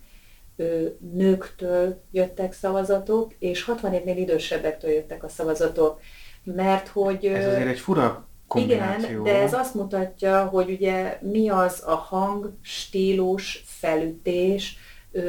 [0.56, 6.00] ő, nőktől jöttek szavazatok, és 60 évnél idősebbektől jöttek a szavazatok.
[6.44, 7.26] Mert hogy...
[7.26, 9.10] Ez azért egy fura kombináció.
[9.10, 14.78] Igen, de ez azt mutatja, hogy ugye mi az a hang, stílus, felütés,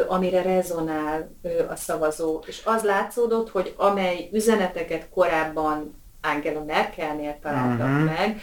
[0.09, 1.31] amire rezonál
[1.69, 2.43] a szavazó.
[2.47, 8.05] És az látszódott, hogy amely üzeneteket korábban Angela Merkelnél találtak uh-huh.
[8.05, 8.41] meg,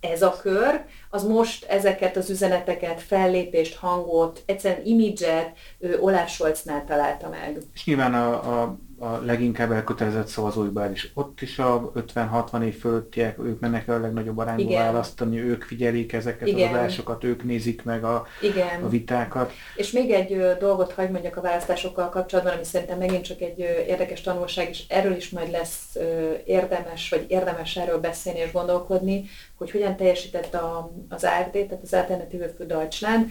[0.00, 5.52] ez a kör, az most ezeket az üzeneteket, fellépést, hangot, egyszerűen imidzset
[6.00, 7.58] Olaf Scholznál találta meg.
[7.74, 11.10] És nyilván a, a a leginkább elkötelezett szavazóiból is.
[11.14, 14.82] Ott is a 50-60 év fölöttiek, ők mennek el a legnagyobb arányba Igen.
[14.82, 16.68] választani, ők figyelik ezeket Igen.
[16.68, 18.82] az adásokat, ők nézik meg a, Igen.
[18.82, 19.52] a vitákat.
[19.76, 24.20] És még egy dolgot hagyd mondjak a választásokkal kapcsolatban, ami szerintem megint csak egy érdekes
[24.20, 25.96] tanulság, és erről is majd lesz
[26.44, 31.94] érdemes, vagy érdemes erről beszélni és gondolkodni, hogy hogyan teljesített a, az AfD, tehát az
[31.94, 33.30] Alternative für Deutschland.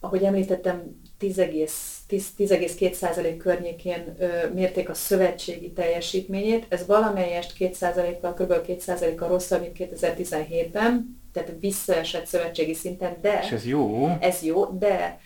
[0.00, 4.16] Ahogy említettem, 10,2% környékén
[4.54, 6.66] mérték a szövetségi teljesítményét.
[6.68, 8.52] Ez valamelyest 2%-kal, kb.
[8.66, 13.40] 2%-kal rosszabb, mint 2017-ben, tehát visszaesett szövetségi szinten, de...
[13.44, 14.08] És ez jó.
[14.20, 15.18] Ez jó, de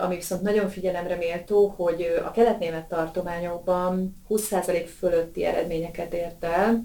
[0.00, 6.84] ami viszont nagyon figyelemre méltó, hogy a keletnémet tartományokban 20% fölötti eredményeket ért el,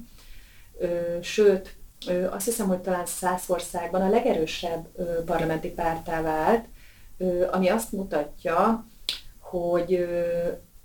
[1.21, 1.75] sőt,
[2.29, 4.87] azt hiszem, hogy talán száz országban a legerősebb
[5.25, 6.65] parlamenti pártá vált,
[7.51, 8.85] ami azt mutatja,
[9.39, 10.07] hogy,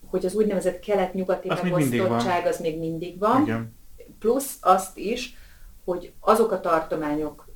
[0.07, 3.43] hogy az úgynevezett kelet-nyugati megosztottság az még mindig van.
[3.43, 3.75] Igen.
[4.19, 5.35] Plusz azt is,
[5.85, 7.49] hogy azok a tartományok,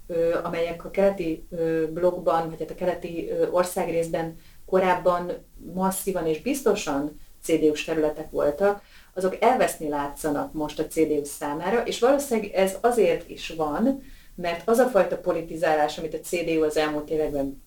[0.43, 1.47] amelyek a keleti
[1.91, 5.33] blogban, vagy hát a keleti országrészben korábban
[5.75, 8.83] masszívan és biztosan CDU-s területek voltak,
[9.15, 14.03] azok elveszni látszanak most a CDU számára, és valószínűleg ez azért is van,
[14.35, 17.63] mert az a fajta politizálás, amit a CDU az elmúlt években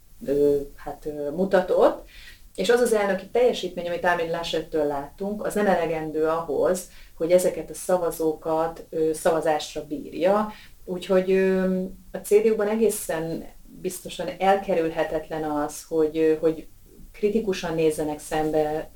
[0.75, 2.05] hát, mutatott,
[2.55, 7.69] és az az elnöki teljesítmény, amit Ámin Laschettől láttunk, az nem elegendő ahhoz, hogy ezeket
[7.69, 10.51] a szavazókat szavazásra bírja.
[10.86, 11.31] Úgyhogy
[12.12, 13.45] a CDU-ban egészen
[13.81, 16.67] biztosan elkerülhetetlen az, hogy, hogy
[17.13, 18.91] kritikusan nézzenek szembe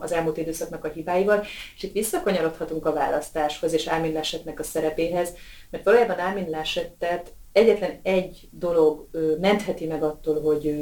[0.00, 1.44] az elmúlt időszaknak a hibáival,
[1.76, 5.32] és itt visszakanyarodhatunk a választáshoz és Ámin Laschettnek a szerepéhez,
[5.70, 9.08] mert valójában Ámin Laschettet egyetlen egy dolog
[9.40, 10.76] mentheti meg attól, hogy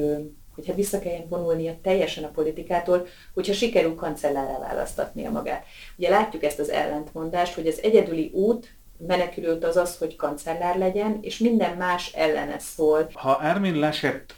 [0.55, 5.65] hogy hát vissza kelljen vonulnia teljesen a politikától, hogyha sikerül kancellárá választatnia magát.
[5.97, 11.19] Ugye látjuk ezt az ellentmondást, hogy az egyedüli út, menekülőt az az, hogy kancellár legyen,
[11.21, 13.11] és minden más ellene szól.
[13.13, 14.35] Ha Ermin Laschet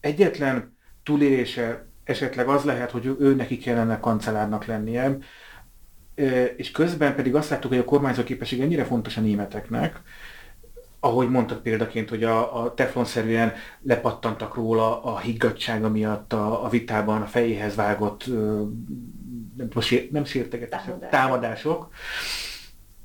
[0.00, 5.16] egyetlen túlélése esetleg az lehet, hogy ő neki kellene kancellárnak lennie,
[6.56, 10.00] és közben pedig azt láttuk, hogy a kormányzó képesség ennyire fontos a németeknek,
[11.00, 17.22] ahogy mondtad példaként, hogy a, a teflonszerűen lepattantak róla a higgadsága miatt a, a vitában
[17.22, 18.26] a fejéhez vágott
[19.56, 19.68] nem,
[20.10, 21.10] nem sértegetések, támadások.
[21.10, 21.88] támadások,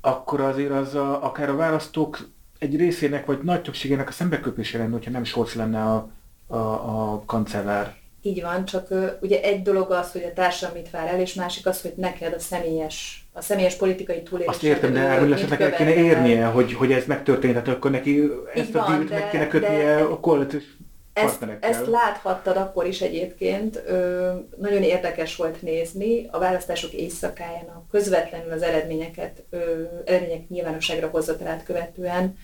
[0.00, 2.18] akkor azért az a, akár a választók
[2.58, 6.10] egy részének, vagy nagy többségének a szembeköpése lenne, hogyha nem Scholz lenne a,
[6.46, 7.94] a, a kancellár.
[8.22, 8.88] Így van, csak
[9.20, 12.32] ugye egy dolog az, hogy a társam mit vár el, és másik az, hogy neked
[12.32, 14.50] a személyes, a személyes politikai túlélés.
[14.50, 18.82] Azt értem, de esetleg el kéne érnie, hogy, hogy ez megtörténhet, akkor neki ezt van,
[18.82, 20.64] a díjat meg kéne kötnie a koalíciós
[21.12, 26.28] ezt, ezt láthattad akkor is egyébként, ö, nagyon érdekes volt nézni.
[26.30, 32.36] A választások éjszakáján, közvetlenül az eredményeket, ö, eredmények nyilvánosságra hozatalát követően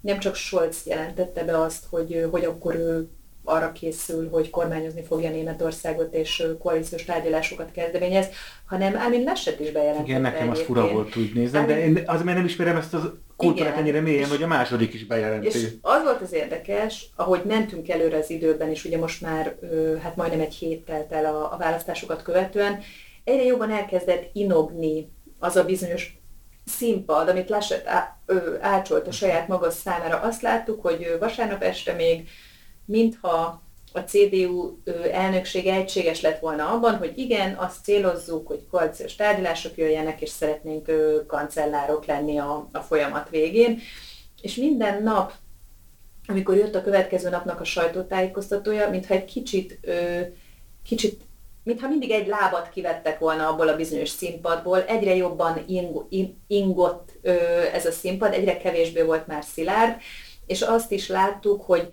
[0.00, 3.08] nem csak Scholz jelentette be azt, hogy, hogy akkor ő
[3.48, 8.28] arra készül, hogy kormányozni fogja Németországot és koalíciós tárgyalásokat kezdeményez,
[8.66, 10.08] hanem Ámin Laschet is bejelentette.
[10.08, 13.76] Igen, nekem az fura volt úgy nézem, de én azért nem ismerem ezt a kultúrát
[13.76, 15.46] ennyire mélyen, hogy a második is bejelenti.
[15.46, 19.56] És az volt az érdekes, ahogy mentünk előre az időben, és ugye most már
[20.02, 22.80] hát majdnem egy hét telt el a, a választásokat követően,
[23.24, 25.08] egyre jobban elkezdett inogni
[25.38, 26.18] az a bizonyos
[26.64, 27.88] színpad, amit Laschet
[28.60, 30.20] ácsolt a saját maga számára.
[30.20, 32.28] Azt láttuk, hogy vasárnap este még
[32.88, 33.62] mintha
[33.92, 34.76] a CDU
[35.12, 40.90] elnökség egységes lett volna abban, hogy igen, azt célozzuk, hogy koalíciós tárgyalások jöjjenek, és szeretnénk
[41.26, 43.78] kancellárok lenni a, a folyamat végén.
[44.42, 45.32] És minden nap,
[46.26, 49.80] amikor jött a következő napnak a sajtótájékoztatója, mintha egy kicsit,
[50.84, 51.20] kicsit
[51.62, 57.12] mintha mindig egy lábat kivettek volna abból a bizonyos színpadból, egyre jobban ing, ingott
[57.72, 60.00] ez a színpad, egyre kevésbé volt már szilárd,
[60.46, 61.92] és azt is láttuk, hogy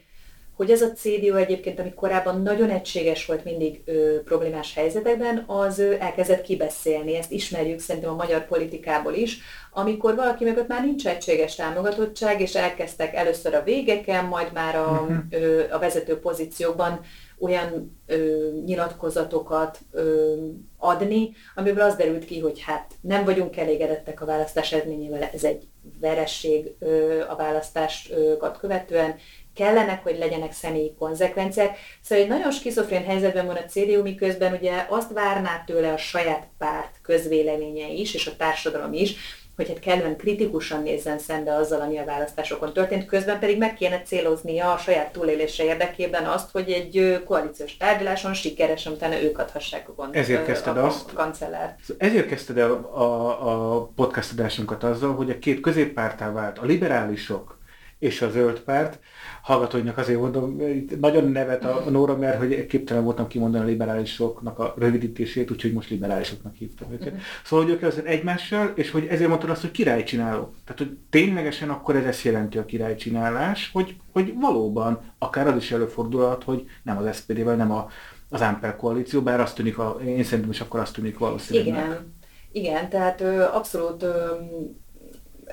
[0.55, 5.79] hogy ez a CDU egyébként, ami korábban nagyon egységes volt mindig ö, problémás helyzetekben, az
[5.79, 7.15] ö, elkezdett kibeszélni.
[7.15, 9.37] Ezt ismerjük szerintem a magyar politikából is,
[9.71, 14.91] amikor valaki mögött már nincs egységes támogatottság, és elkezdtek először a végeken, majd már a,
[15.01, 15.17] uh-huh.
[15.29, 16.99] ö, a vezető pozíciókban
[17.39, 20.33] olyan ö, nyilatkozatokat ö,
[20.77, 25.67] adni, amiből az derült ki, hogy hát nem vagyunk elégedettek a választás eredményével, ez egy
[25.99, 29.15] veresség ö, a választásokat követően,
[29.55, 31.77] kellenek, hogy legyenek személyi konzekvenciák.
[32.01, 36.47] Szóval egy nagyon skizofrén helyzetben van a CDU, miközben ugye azt várná tőle a saját
[36.57, 39.15] párt közvéleménye is, és a társadalom is,
[39.55, 44.01] hogy hát kellően kritikusan nézzen szembe azzal, ami a választásokon történt, közben pedig meg kéne
[44.01, 49.93] céloznia a saját túlélése érdekében azt, hogy egy koalíciós tárgyaláson sikeresen utána ők adhassák a,
[49.93, 51.75] gond, ezért kezdted a, azt, a kancellár.
[51.97, 57.59] Ezért kezdted el a, a, podcast adásunkat azzal, hogy a két középpártá vált, a liberálisok
[57.99, 58.99] és a zöld párt,
[59.45, 64.59] hallgatóinak azért mondom, itt nagyon nevet a Nóra, mert hogy képtelen voltam kimondani a liberálisoknak
[64.59, 67.07] a rövidítését, úgyhogy most liberálisoknak hívtam őket.
[67.07, 67.21] Uh-huh.
[67.43, 70.53] Szóval, hogy ők azért egymással, és hogy ezért mondtad azt, hogy királycsináló.
[70.63, 75.71] Tehát, hogy ténylegesen akkor ez ezt jelenti a királycsinálás, hogy, hogy valóban akár az is
[75.71, 77.89] előfordulhat, hogy nem az SPD-vel, nem a,
[78.29, 81.67] az Amper koalíció, bár azt tűnik, a, én szerintem is akkor azt tűnik valószínűleg.
[81.67, 82.13] Igen,
[82.51, 84.25] igen, tehát ö, abszolút ö,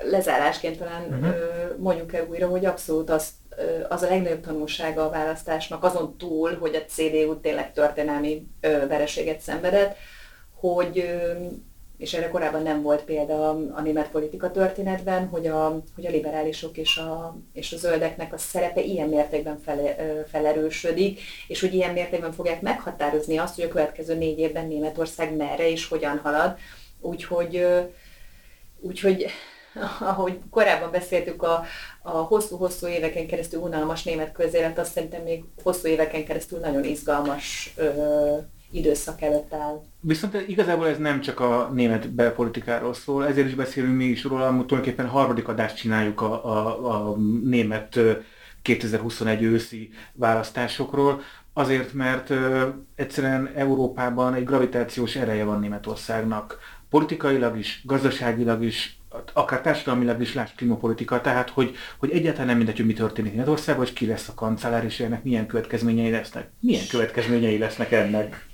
[0.09, 1.25] lezárásként talán uh-huh.
[1.25, 1.37] ö,
[1.77, 3.31] mondjuk el újra, hogy abszolút azt
[3.89, 9.95] az a legnagyobb tanulsága a választásnak, azon túl, hogy a CDU tényleg történelmi vereséget szenvedett,
[10.59, 11.11] hogy,
[11.97, 16.77] és erre korábban nem volt példa a német politika történetben, hogy a, hogy a liberálisok
[16.77, 19.95] és a, és a zöldeknek a szerepe ilyen mértékben fel,
[20.27, 25.69] felerősödik, és hogy ilyen mértékben fogják meghatározni azt, hogy a következő négy évben Németország merre
[25.69, 26.57] és hogyan halad.
[27.01, 27.65] Úgyhogy,
[28.79, 29.25] úgyhogy
[29.99, 31.63] ahogy korábban beszéltük, a,
[32.01, 37.73] a hosszú-hosszú éveken keresztül unalmas német közélet, azt szerintem még hosszú éveken keresztül nagyon izgalmas
[37.75, 38.37] ö,
[38.71, 39.81] időszak előtt áll.
[39.99, 44.51] Viszont igazából ez nem csak a német belpolitikáról szól, ezért is beszélünk mi is róla,
[44.51, 47.99] hogy tulajdonképpen harmadik adást csináljuk a, a, a német
[48.61, 51.21] 2021 őszi választásokról,
[51.53, 56.59] azért, mert ö, egyszerűen Európában egy gravitációs ereje van Németországnak.
[56.89, 58.97] Politikailag is, gazdaságilag is,
[59.33, 63.85] akár társadalmilag is láss klímapolitika, tehát hogy, hogy egyáltalán nem mindegy, hogy mi történik Németországban,
[63.85, 66.51] hogy ki lesz a kancellár, és ennek milyen következményei lesznek.
[66.59, 68.51] Milyen következményei lesznek ennek?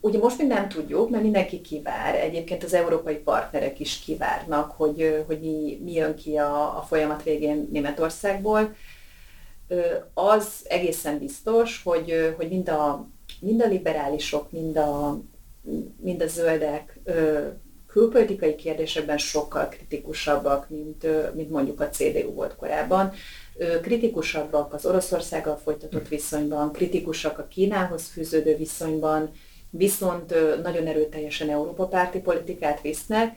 [0.00, 2.14] Ugye most még nem tudjuk, mert mindenki kivár.
[2.14, 7.22] Egyébként az európai partnerek is kivárnak, hogy, hogy mi, mi jön ki a, a folyamat
[7.22, 8.74] végén Németországból.
[10.14, 13.08] Az egészen biztos, hogy, hogy mind, a,
[13.40, 15.20] mind a liberálisok, mind a,
[15.96, 17.00] mind a zöldek
[17.96, 23.12] külpolitikai kérdésekben sokkal kritikusabbak, mint, mint mondjuk a CDU volt korábban.
[23.82, 29.30] Kritikusabbak az Oroszországgal folytatott viszonyban, kritikusak a Kínához fűződő viszonyban,
[29.70, 33.36] viszont nagyon erőteljesen Európa párti politikát visznek,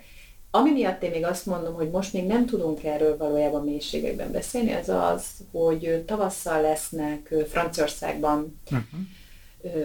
[0.52, 4.74] ami miatt én még azt mondom, hogy most még nem tudunk erről valójában mélységekben beszélni,
[4.74, 8.60] az az, hogy tavasszal lesznek Franciaországban.
[8.66, 9.00] Uh-huh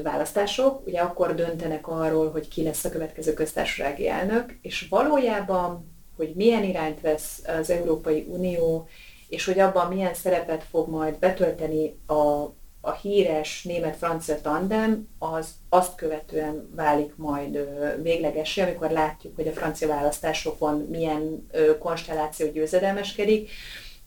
[0.02, 6.32] választások, ugye akkor döntenek arról, hogy ki lesz a következő köztársasági elnök, és valójában, hogy
[6.34, 8.88] milyen irányt vesz az Európai Unió,
[9.28, 15.94] és hogy abban milyen szerepet fog majd betölteni a, a híres német-francia tandem, az azt
[15.94, 17.68] követően válik majd
[18.02, 21.48] véglegesé, amikor látjuk, hogy a francia választásokon milyen
[21.78, 23.50] konstelláció győzedelmeskedik.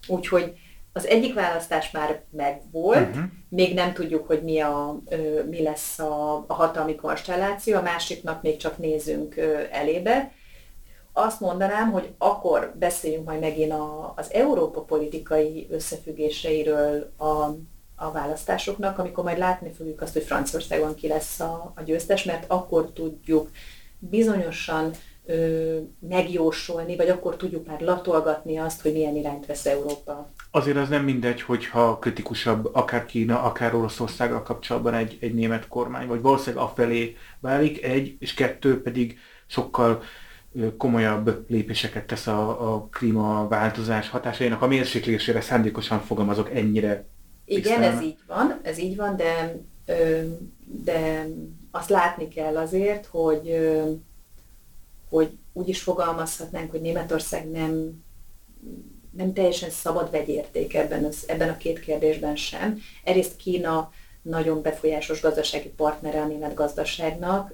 [0.08, 0.54] Úgyhogy
[0.98, 3.24] az egyik választás már megvolt, uh-huh.
[3.50, 5.00] még nem tudjuk, hogy mi, a,
[5.50, 9.36] mi lesz a, a hatalmi konstelláció, a másiknak még csak nézünk
[9.72, 10.32] elébe.
[11.14, 17.26] Azt mondanám, hogy akkor beszéljünk majd megint a, az Európa politikai összefüggéseiről a,
[17.96, 22.46] a választásoknak, amikor majd látni fogjuk azt, hogy Franciaországban ki lesz a, a győztes, mert
[22.48, 23.50] akkor tudjuk
[24.00, 24.92] bizonyosan
[25.26, 30.32] ö, megjósolni, vagy akkor tudjuk már latolgatni azt, hogy milyen irányt vesz Európa.
[30.58, 36.08] Azért az nem mindegy, hogyha kritikusabb akár Kína, akár Oroszországgal kapcsolatban egy, egy német kormány,
[36.08, 40.04] vagy valószínűleg afelé válik, egy, és kettő pedig sokkal
[40.78, 47.06] komolyabb lépéseket tesz a, a klímaváltozás hatásainak a mérséklésére szándékosan fogalmazok ennyire.
[47.46, 49.62] Igen, ez így van, ez így van, de,
[50.66, 51.28] de
[51.72, 53.58] azt látni kell azért, hogy,
[55.10, 58.04] hogy úgy is fogalmazhatnánk, hogy Németország nem,
[59.18, 62.80] nem teljesen szabad vegyérték ebben, az, ebben a két kérdésben sem.
[63.04, 63.92] Egyrészt Kína
[64.22, 67.54] nagyon befolyásos gazdasági partnere a német gazdaságnak,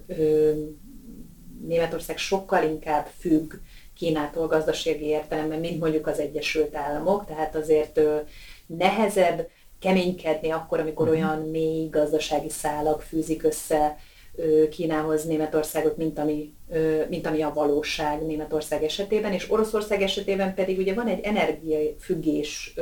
[1.68, 3.53] Németország sokkal inkább függ
[3.95, 7.99] Kínától gazdasági értelemben, mint mondjuk az Egyesült Államok, tehát azért
[8.66, 9.49] nehezebb
[9.80, 11.24] keménykedni akkor, amikor uh-huh.
[11.24, 13.97] olyan mély gazdasági szálak fűzik össze
[14.71, 16.53] Kínához Németországot, mint ami,
[17.09, 22.73] mint ami a valóság Németország esetében, és Oroszország esetében pedig ugye van egy energiafüggés,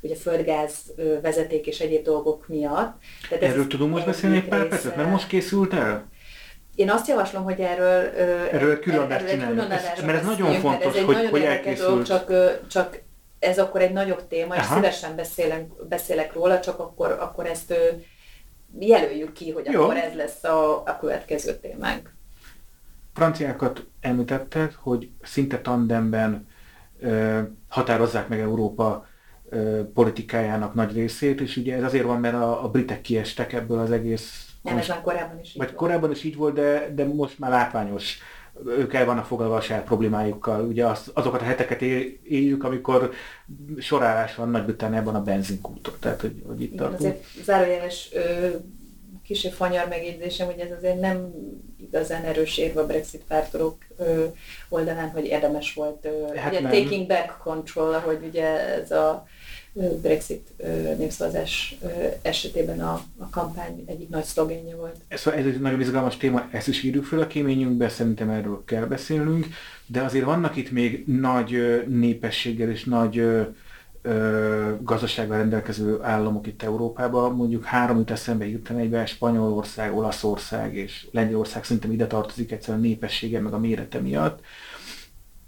[0.00, 0.74] ugye földgáz
[1.22, 2.98] vezeték és egyéb dolgok miatt.
[3.28, 6.12] Tehát Erről tudunk most beszélni egy pár percet, mert most készült el?
[6.74, 8.10] Én azt javaslom, hogy erről,
[8.52, 9.22] erről külön ez,
[10.04, 11.88] mert ez nagyon fontos, ez hogy, nagyon hogy elkészült.
[11.88, 12.32] Dolog, csak,
[12.68, 13.02] csak
[13.38, 14.62] ez akkor egy nagyobb téma, Aha.
[14.62, 17.74] és szívesen beszélek, beszélek róla, csak akkor, akkor ezt
[18.78, 19.82] jelöljük ki, hogy Jó.
[19.82, 22.12] akkor ez lesz a, a következő témánk.
[23.14, 26.48] Franciákat említetted, hogy szinte tandemben
[27.00, 29.06] ö, határozzák meg Európa
[29.48, 33.78] ö, politikájának nagy részét, és ugye ez azért van, mert a, a britek kiestek ebből
[33.78, 35.78] az egész nem, ez már korábban is így Vagy volt.
[35.78, 38.18] korábban is így volt, de, de most már látványos.
[38.66, 40.64] Ők el vannak foglalva a saját problémájukkal.
[40.66, 43.12] Ugye az, azokat a heteket éljük, amikor
[43.78, 45.94] sorálás van Nagy-Britanniában a benzinkúton.
[46.00, 48.10] Tehát, hogy, hogy itt Igen, azért zárójeles
[49.24, 51.32] kisebb fanyar megjegyzésem, hogy ez azért nem
[51.76, 53.76] igazán erős érve a Brexit pártorok
[54.68, 58.44] oldalán, hogy érdemes volt hát ugye, taking back control, ahogy ugye
[58.80, 59.26] ez a
[60.02, 60.52] Brexit
[60.98, 61.78] népszavazás
[62.22, 64.96] esetében a, a kampány egyik nagy szlogenje volt.
[65.08, 68.84] Ez, ez egy nagyon izgalmas téma, ezt is írjuk fel a kéményünkbe, szerintem erről kell
[68.84, 69.46] beszélnünk,
[69.86, 77.34] de azért vannak itt még nagy népességgel és nagy ö, gazdasággal rendelkező államok itt Európában,
[77.34, 82.86] mondjuk három jut eszembe hirtelen egyben, Spanyolország, Olaszország és Lengyelország szerintem ide tartozik egyszerűen a
[82.86, 84.40] népessége meg a mérete miatt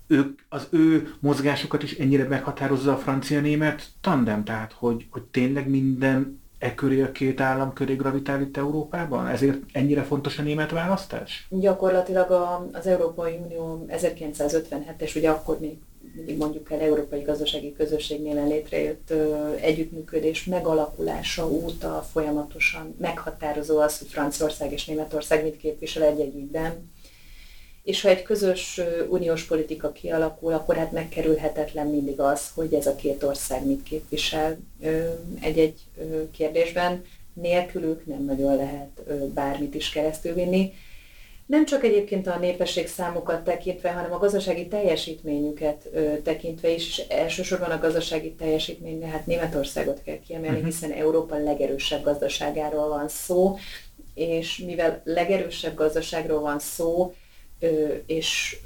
[0.06, 6.40] ők, az ő mozgásukat is ennyire meghatározza a francia-német tandem, tehát hogy, hogy tényleg minden
[6.58, 9.26] e köré a két állam köré gravitál itt Európában?
[9.26, 11.46] Ezért ennyire fontos a német választás?
[11.50, 15.78] Gyakorlatilag a, az Európai Unió 1957-es, ugye akkor még
[16.16, 24.08] mindig mondjuk el Európai Gazdasági Közösségnél létrejött ö, együttműködés megalakulása óta folyamatosan meghatározó az, hogy
[24.08, 26.90] Franciaország és Németország mit képvisel egy-egy ügyben
[27.86, 32.94] és ha egy közös uniós politika kialakul, akkor hát megkerülhetetlen mindig az, hogy ez a
[32.94, 34.58] két ország mit képvisel
[35.40, 35.78] egy-egy
[36.30, 37.04] kérdésben.
[37.32, 39.02] Nélkülük nem nagyon lehet
[39.34, 40.72] bármit is keresztülvinni.
[41.46, 45.88] Nem csak egyébként a népesség számokat tekintve, hanem a gazdasági teljesítményüket
[46.22, 50.70] tekintve is, és elsősorban a gazdasági teljesítményre, hát Németországot kell kiemelni, uh-huh.
[50.70, 53.56] hiszen Európa legerősebb gazdaságáról van szó,
[54.14, 57.14] és mivel legerősebb gazdaságról van szó,
[58.06, 58.58] és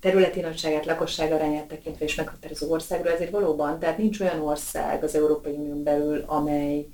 [0.00, 5.14] területi nagyságát, lakosság arányát tekintve is meghatározó országról, ezért valóban, tehát nincs olyan ország az
[5.14, 6.86] Európai Unión belül, amely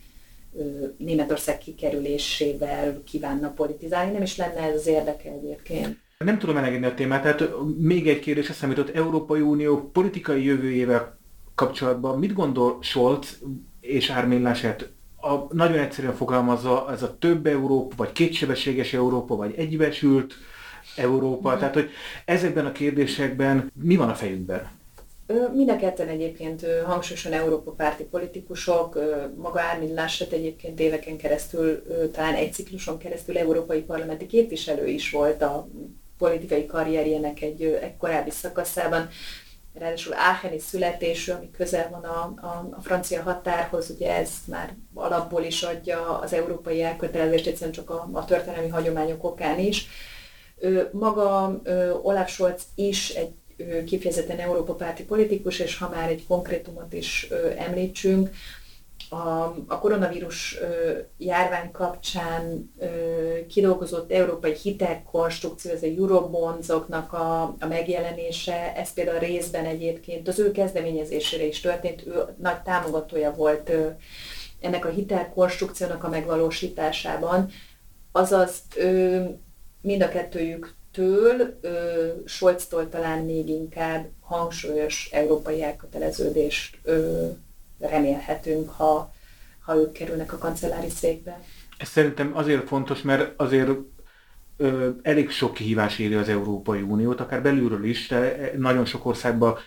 [0.97, 5.97] Németország kikerülésével kívánna politizálni, nem is lenne ez az érdeke egyébként.
[6.19, 11.19] Nem tudom elengedni a témát, tehát még egy kérdés eszembe jutott Európai Unió politikai jövőjével
[11.55, 12.19] kapcsolatban.
[12.19, 13.39] Mit gondol Scholz
[13.81, 14.91] és Armin Laschet?
[15.17, 20.35] A, nagyon egyszerűen fogalmazza, ez a több Európa, vagy kétsebességes Európa, vagy egybesült,
[20.97, 21.91] Európa, tehát hogy
[22.25, 24.71] ezekben a kérdésekben mi van a fejükben?
[25.53, 28.99] Mind a ketten egyébként hangsúlyosan Európa párti politikusok,
[29.37, 31.83] maga Ármin Laschet egyébként éveken keresztül,
[32.13, 35.69] talán egy cikluson keresztül európai parlamenti képviselő is volt a
[36.19, 39.09] politikai karrierjének egy, egy korábbi szakaszában.
[39.75, 45.43] Ráadásul Ácheni születésű, ami közel van a, a, a francia határhoz, ugye ez már alapból
[45.43, 49.87] is adja az európai elkötelezést, egyszerűen csak a, a történelmi hagyományok okán is
[50.93, 51.61] maga
[52.03, 53.33] Olaf Scholz is egy
[53.85, 58.31] kifejezetten Európa párti politikus, és ha már egy konkrétumot is említsünk,
[59.67, 60.59] a, koronavírus
[61.19, 62.73] járvány kapcsán
[63.49, 71.45] kidolgozott európai hitelkonstrukció, ez a eurobonzoknak a megjelenése, ez például részben egyébként az ő kezdeményezésére
[71.45, 73.73] is történt, ő nagy támogatója volt
[74.61, 77.51] ennek a hitelkonstrukciónak a megvalósításában,
[78.13, 78.63] azaz
[79.83, 87.27] mind a kettőjüktől, ö, Scholztól talán még inkább hangsúlyos európai elköteleződést ö,
[87.79, 89.15] remélhetünk, ha,
[89.65, 91.41] ha ők kerülnek a kancellári székbe.
[91.79, 93.71] Ez szerintem azért fontos, mert azért
[94.57, 99.59] ö, elég sok kihívás éri az Európai Uniót, akár belülről is, de nagyon sok országban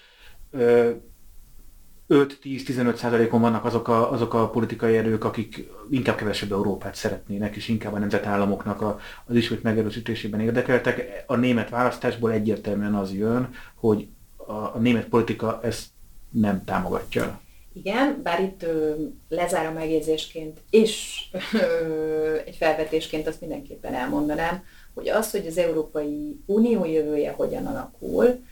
[2.09, 7.93] 5-10-15%-on vannak azok a, azok a politikai erők, akik inkább kevesebb Európát szeretnének, és inkább
[7.93, 11.23] a nemzetállamoknak a, az ismét megerősítésében érdekeltek.
[11.27, 15.85] A német választásból egyértelműen az jön, hogy a, a német politika ezt
[16.29, 17.39] nem támogatja.
[17.73, 18.93] Igen, bár itt ö,
[19.29, 21.21] lezáró megjegyzésként és
[21.53, 28.43] ö, egy felvetésként azt mindenképpen elmondanám, hogy az, hogy az Európai Unió jövője hogyan alakul,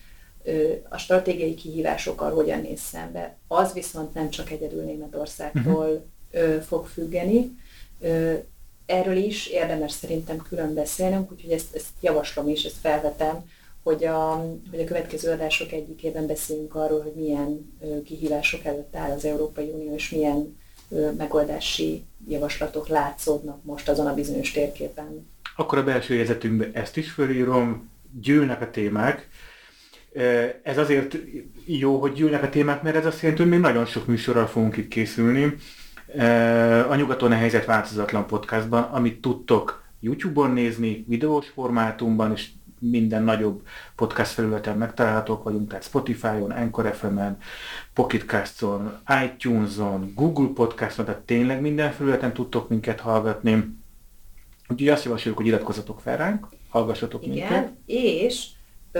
[0.90, 6.62] a stratégiai kihívásokkal hogyan néz szembe, az viszont nem csak egyedül Németországtól uh-huh.
[6.62, 7.52] fog függeni.
[8.86, 13.50] Erről is érdemes szerintem külön beszélnünk, úgyhogy ezt, ezt javaslom is, ezt felvetem,
[13.84, 17.74] hogy a, hogy a következő adások egyikében beszéljünk arról, hogy milyen
[18.06, 20.58] kihívások előtt áll az Európai Unió, és milyen
[21.18, 25.32] megoldási javaslatok látszódnak most azon a bizonyos térképen.
[25.56, 27.92] Akkor a belső jegyzetünkbe ezt is fölírom,
[28.22, 29.30] gyűlnek a témák,
[30.64, 31.18] ez azért
[31.66, 34.78] jó, hogy gyűlnek a témák, mert ez azt jelenti, hogy még nagyon sok műsorral fogunk
[34.78, 35.56] itt készülni.
[36.90, 42.48] A Nyugaton a helyzet változatlan podcastban, amit tudtok YouTube-on nézni, videós formátumban, és
[42.80, 43.62] minden nagyobb
[43.96, 47.38] podcast felületen megtalálhatók vagyunk, tehát Spotify-on, Anchor FM-en,
[47.94, 53.76] Pocketcast-on, iTunes-on, Google Podcast-on, tehát tényleg minden felületen tudtok minket hallgatni.
[54.70, 57.72] Úgyhogy azt javasoljuk, hogy iratkozzatok fel ránk, hallgassatok Igen, minket.
[57.86, 58.48] és
[58.92, 59.00] ö,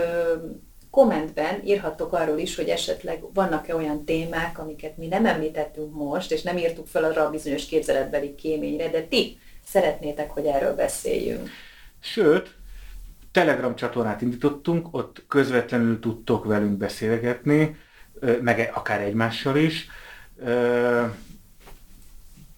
[0.94, 6.42] kommentben írhattok arról is, hogy esetleg vannak-e olyan témák, amiket mi nem említettünk most, és
[6.42, 11.48] nem írtuk fel arra a bizonyos képzeletbeli kéményre, de ti szeretnétek, hogy erről beszéljünk.
[12.00, 12.54] Sőt,
[13.32, 17.76] Telegram csatornát indítottunk, ott közvetlenül tudtok velünk beszélgetni,
[18.40, 19.88] meg akár egymással is.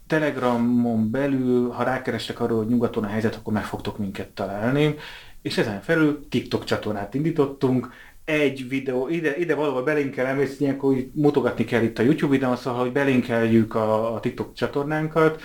[0.06, 4.94] Telegramon belül, ha rákerestek arról, hogy nyugaton a helyzet, akkor meg fogtok minket találni.
[5.42, 7.90] És ezen felül TikTok csatornát indítottunk,
[8.26, 12.56] egy videó, ide, ide valahol belinkelem, és ilyenkor úgy mutogatni kell itt a YouTube videón,
[12.56, 15.42] szóval, hogy belinkeljük a, a TikTok csatornánkat,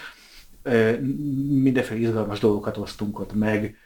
[1.47, 3.77] mindenféle izgalmas dolgokat osztunk ott meg.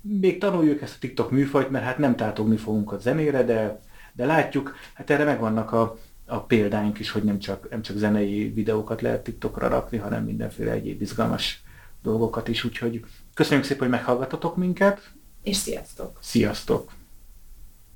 [0.00, 3.80] Még tanuljuk ezt a TikTok műfajt, mert hát nem tátogni fogunk a zenére, de,
[4.12, 8.52] de látjuk, hát erre megvannak a, a példáink is, hogy nem csak, nem csak zenei
[8.52, 11.62] videókat lehet TikTokra rakni, hanem mindenféle egyéb izgalmas
[12.02, 13.04] dolgokat is, úgyhogy
[13.34, 15.10] köszönjük szépen, hogy meghallgatotok minket.
[15.42, 16.18] És sziasztok!
[16.20, 17.03] Sziasztok!